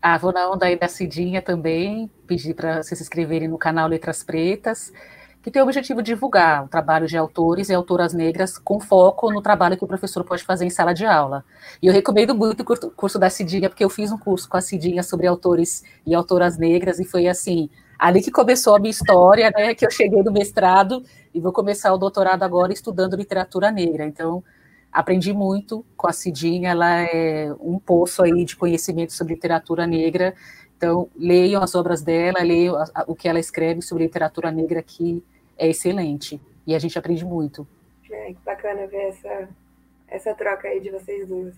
Ah, 0.00 0.18
vou 0.18 0.32
na 0.32 0.50
onda 0.50 0.66
aí 0.66 0.76
da 0.76 0.88
Cidinha 0.88 1.40
também, 1.40 2.10
pedir 2.26 2.54
para 2.54 2.82
vocês 2.82 2.98
se 2.98 3.04
inscreverem 3.04 3.46
no 3.46 3.56
canal 3.56 3.88
Letras 3.88 4.24
Pretas, 4.24 4.92
que 5.42 5.50
tem 5.50 5.60
o 5.60 5.64
objetivo 5.64 6.02
de 6.02 6.12
divulgar 6.12 6.64
o 6.64 6.68
trabalho 6.68 7.06
de 7.06 7.16
autores 7.16 7.68
e 7.68 7.74
autoras 7.74 8.14
negras 8.14 8.56
com 8.56 8.78
foco 8.78 9.32
no 9.32 9.42
trabalho 9.42 9.76
que 9.76 9.84
o 9.84 9.88
professor 9.88 10.22
pode 10.22 10.44
fazer 10.44 10.64
em 10.64 10.70
sala 10.70 10.94
de 10.94 11.04
aula. 11.04 11.44
E 11.82 11.88
eu 11.88 11.92
recomendo 11.92 12.34
muito 12.34 12.60
o 12.60 12.90
curso 12.90 13.18
da 13.18 13.28
Cidinha, 13.28 13.68
porque 13.68 13.84
eu 13.84 13.90
fiz 13.90 14.12
um 14.12 14.18
curso 14.18 14.48
com 14.48 14.56
a 14.56 14.60
Cidinha 14.60 15.02
sobre 15.02 15.26
autores 15.26 15.82
e 16.06 16.14
autoras 16.14 16.56
negras, 16.56 17.00
e 17.00 17.04
foi 17.04 17.26
assim, 17.26 17.68
ali 17.98 18.22
que 18.22 18.30
começou 18.30 18.76
a 18.76 18.78
minha 18.78 18.90
história, 18.90 19.50
né, 19.50 19.74
que 19.74 19.84
eu 19.84 19.90
cheguei 19.90 20.22
no 20.22 20.32
mestrado 20.32 21.04
e 21.34 21.40
vou 21.40 21.52
começar 21.52 21.92
o 21.92 21.98
doutorado 21.98 22.42
agora 22.44 22.72
estudando 22.72 23.16
literatura 23.16 23.70
negra. 23.70 24.06
Então, 24.06 24.44
aprendi 24.92 25.32
muito 25.32 25.84
com 25.96 26.06
a 26.06 26.12
Cidinha, 26.12 26.70
ela 26.70 27.00
é 27.00 27.52
um 27.58 27.78
poço 27.78 28.22
aí 28.22 28.44
de 28.44 28.54
conhecimento 28.54 29.12
sobre 29.12 29.34
literatura 29.34 29.86
negra. 29.86 30.34
Então, 30.82 31.08
leiam 31.16 31.62
as 31.62 31.76
obras 31.76 32.02
dela, 32.02 32.42
leiam 32.42 32.74
o 33.06 33.14
que 33.14 33.28
ela 33.28 33.38
escreve 33.38 33.80
sobre 33.80 34.02
literatura 34.02 34.50
negra, 34.50 34.82
que 34.82 35.22
é 35.56 35.68
excelente. 35.68 36.40
E 36.66 36.74
a 36.74 36.78
gente 36.80 36.98
aprende 36.98 37.24
muito. 37.24 37.64
É, 38.10 38.32
que 38.32 38.38
bacana 38.44 38.88
ver 38.88 39.10
essa, 39.10 39.48
essa 40.08 40.34
troca 40.34 40.66
aí 40.66 40.80
de 40.80 40.90
vocês 40.90 41.28
duas. 41.28 41.54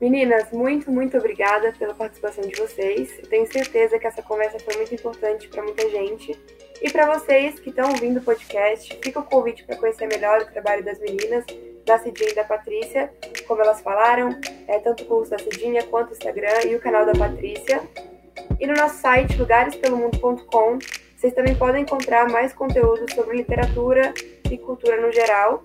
Meninas, 0.00 0.52
muito, 0.52 0.92
muito 0.92 1.18
obrigada 1.18 1.72
pela 1.72 1.92
participação 1.92 2.46
de 2.46 2.54
vocês. 2.54 3.18
Eu 3.18 3.28
tenho 3.28 3.52
certeza 3.52 3.98
que 3.98 4.06
essa 4.06 4.22
conversa 4.22 4.60
foi 4.60 4.76
muito 4.76 4.94
importante 4.94 5.48
para 5.48 5.64
muita 5.64 5.90
gente. 5.90 6.38
E 6.80 6.88
para 6.88 7.18
vocês 7.18 7.58
que 7.58 7.70
estão 7.70 7.90
ouvindo 7.90 8.18
o 8.18 8.22
podcast, 8.22 8.96
fica 9.02 9.18
o 9.18 9.24
convite 9.24 9.64
para 9.64 9.74
conhecer 9.74 10.06
melhor 10.06 10.42
o 10.42 10.46
trabalho 10.46 10.84
das 10.84 11.00
meninas, 11.00 11.44
da 11.84 11.98
Cidinha 11.98 12.30
e 12.30 12.34
da 12.36 12.44
Patrícia, 12.44 13.12
como 13.48 13.60
elas 13.60 13.80
falaram, 13.80 14.38
é, 14.68 14.78
tanto 14.78 15.02
o 15.02 15.06
curso 15.06 15.32
da 15.32 15.38
Cidinha 15.38 15.82
quanto 15.86 16.10
o 16.10 16.12
Instagram 16.12 16.62
e 16.64 16.76
o 16.76 16.80
canal 16.80 17.04
da 17.04 17.12
Patrícia. 17.12 17.82
E 18.58 18.66
no 18.66 18.74
nosso 18.74 18.98
site, 18.98 19.36
lugarespelomundo.com, 19.36 20.78
vocês 21.16 21.32
também 21.34 21.54
podem 21.54 21.82
encontrar 21.82 22.28
mais 22.30 22.52
conteúdo 22.52 23.06
sobre 23.14 23.38
literatura 23.38 24.12
e 24.50 24.58
cultura 24.58 25.00
no 25.00 25.12
geral 25.12 25.64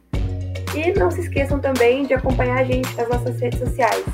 e 0.76 0.98
não 0.98 1.12
se 1.12 1.22
esqueçam 1.22 1.60
também 1.60 2.06
de 2.06 2.14
acompanhar 2.14 2.60
a 2.60 2.64
gente 2.64 2.94
nas 2.96 3.10
nossas 3.10 3.40
redes 3.40 3.60
sociais. 3.60 4.06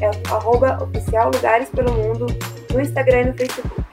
É 0.00 0.10
arroba 0.30 0.82
oficial 0.82 1.30
Lugares 1.34 1.70
pelo 1.70 1.92
Mundo 1.92 2.26
no 2.72 2.80
Instagram 2.80 3.20
e 3.20 3.24
no 3.26 3.34
Facebook. 3.34 3.84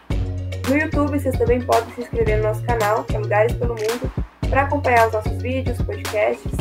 No 0.69 0.77
YouTube 0.77 1.19
vocês 1.19 1.37
também 1.37 1.61
podem 1.61 1.93
se 1.93 2.01
inscrever 2.01 2.37
no 2.37 2.43
nosso 2.43 2.63
canal, 2.63 3.03
que 3.05 3.15
é 3.15 3.19
Lugares 3.19 3.53
pelo 3.53 3.75
Mundo, 3.75 4.11
para 4.49 4.63
acompanhar 4.63 5.07
os 5.07 5.13
nossos 5.13 5.41
vídeos, 5.41 5.81
podcasts. 5.81 6.51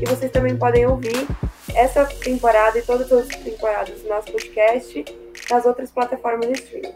E 0.00 0.04
vocês 0.06 0.30
também 0.30 0.56
podem 0.56 0.86
ouvir 0.86 1.26
essa 1.74 2.06
temporada 2.06 2.78
e 2.78 2.82
todas 2.82 3.12
as 3.12 3.26
temporadas 3.28 4.00
do 4.00 4.08
nosso 4.08 4.32
podcast 4.32 5.04
nas 5.50 5.64
outras 5.66 5.90
plataformas 5.90 6.48
de 6.48 6.54
streaming. 6.54 6.92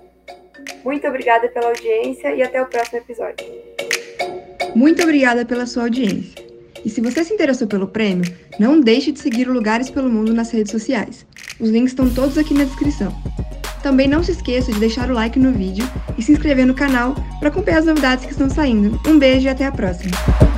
Muito 0.85 1.07
obrigada 1.07 1.49
pela 1.49 1.69
audiência 1.69 2.35
e 2.35 2.43
até 2.43 2.63
o 2.63 2.67
próximo 2.67 2.99
episódio. 2.99 3.47
Muito 4.75 5.03
obrigada 5.03 5.45
pela 5.45 5.67
sua 5.67 5.85
audiência. 5.85 6.45
E 6.85 6.89
se 6.89 7.01
você 7.01 7.23
se 7.25 7.35
interessou 7.35 7.67
pelo 7.67 7.89
prêmio, 7.89 8.25
não 8.59 8.81
deixe 8.81 9.13
de 9.13 9.21
seguir 9.21 9.49
o 9.49 9.53
Lugares 9.53 9.91
pelo 9.91 10.09
Mundo 10.09 10.33
nas 10.33 10.51
redes 10.51 10.71
sociais. 10.71 11.27
Os 11.59 11.69
links 11.69 11.93
estão 11.93 12.09
todos 12.13 12.39
aqui 12.39 12.55
na 12.55 12.65
descrição. 12.65 13.15
Também 13.83 14.09
não 14.09 14.23
se 14.23 14.33
esqueça 14.33 14.73
de 14.73 14.81
deixar 14.81 15.11
o 15.11 15.15
like 15.15 15.39
no 15.39 15.53
vídeo 15.53 15.85
e 16.17 16.23
se 16.23 16.33
inscrever 16.33 16.67
no 16.67 16.75
canal 16.75 17.15
para 17.39 17.49
acompanhar 17.49 17.79
as 17.79 17.87
novidades 17.87 18.25
que 18.25 18.33
estão 18.33 18.49
saindo. 18.49 18.99
Um 19.07 19.19
beijo 19.19 19.47
e 19.47 19.49
até 19.49 19.65
a 19.67 19.73
próxima! 19.73 20.50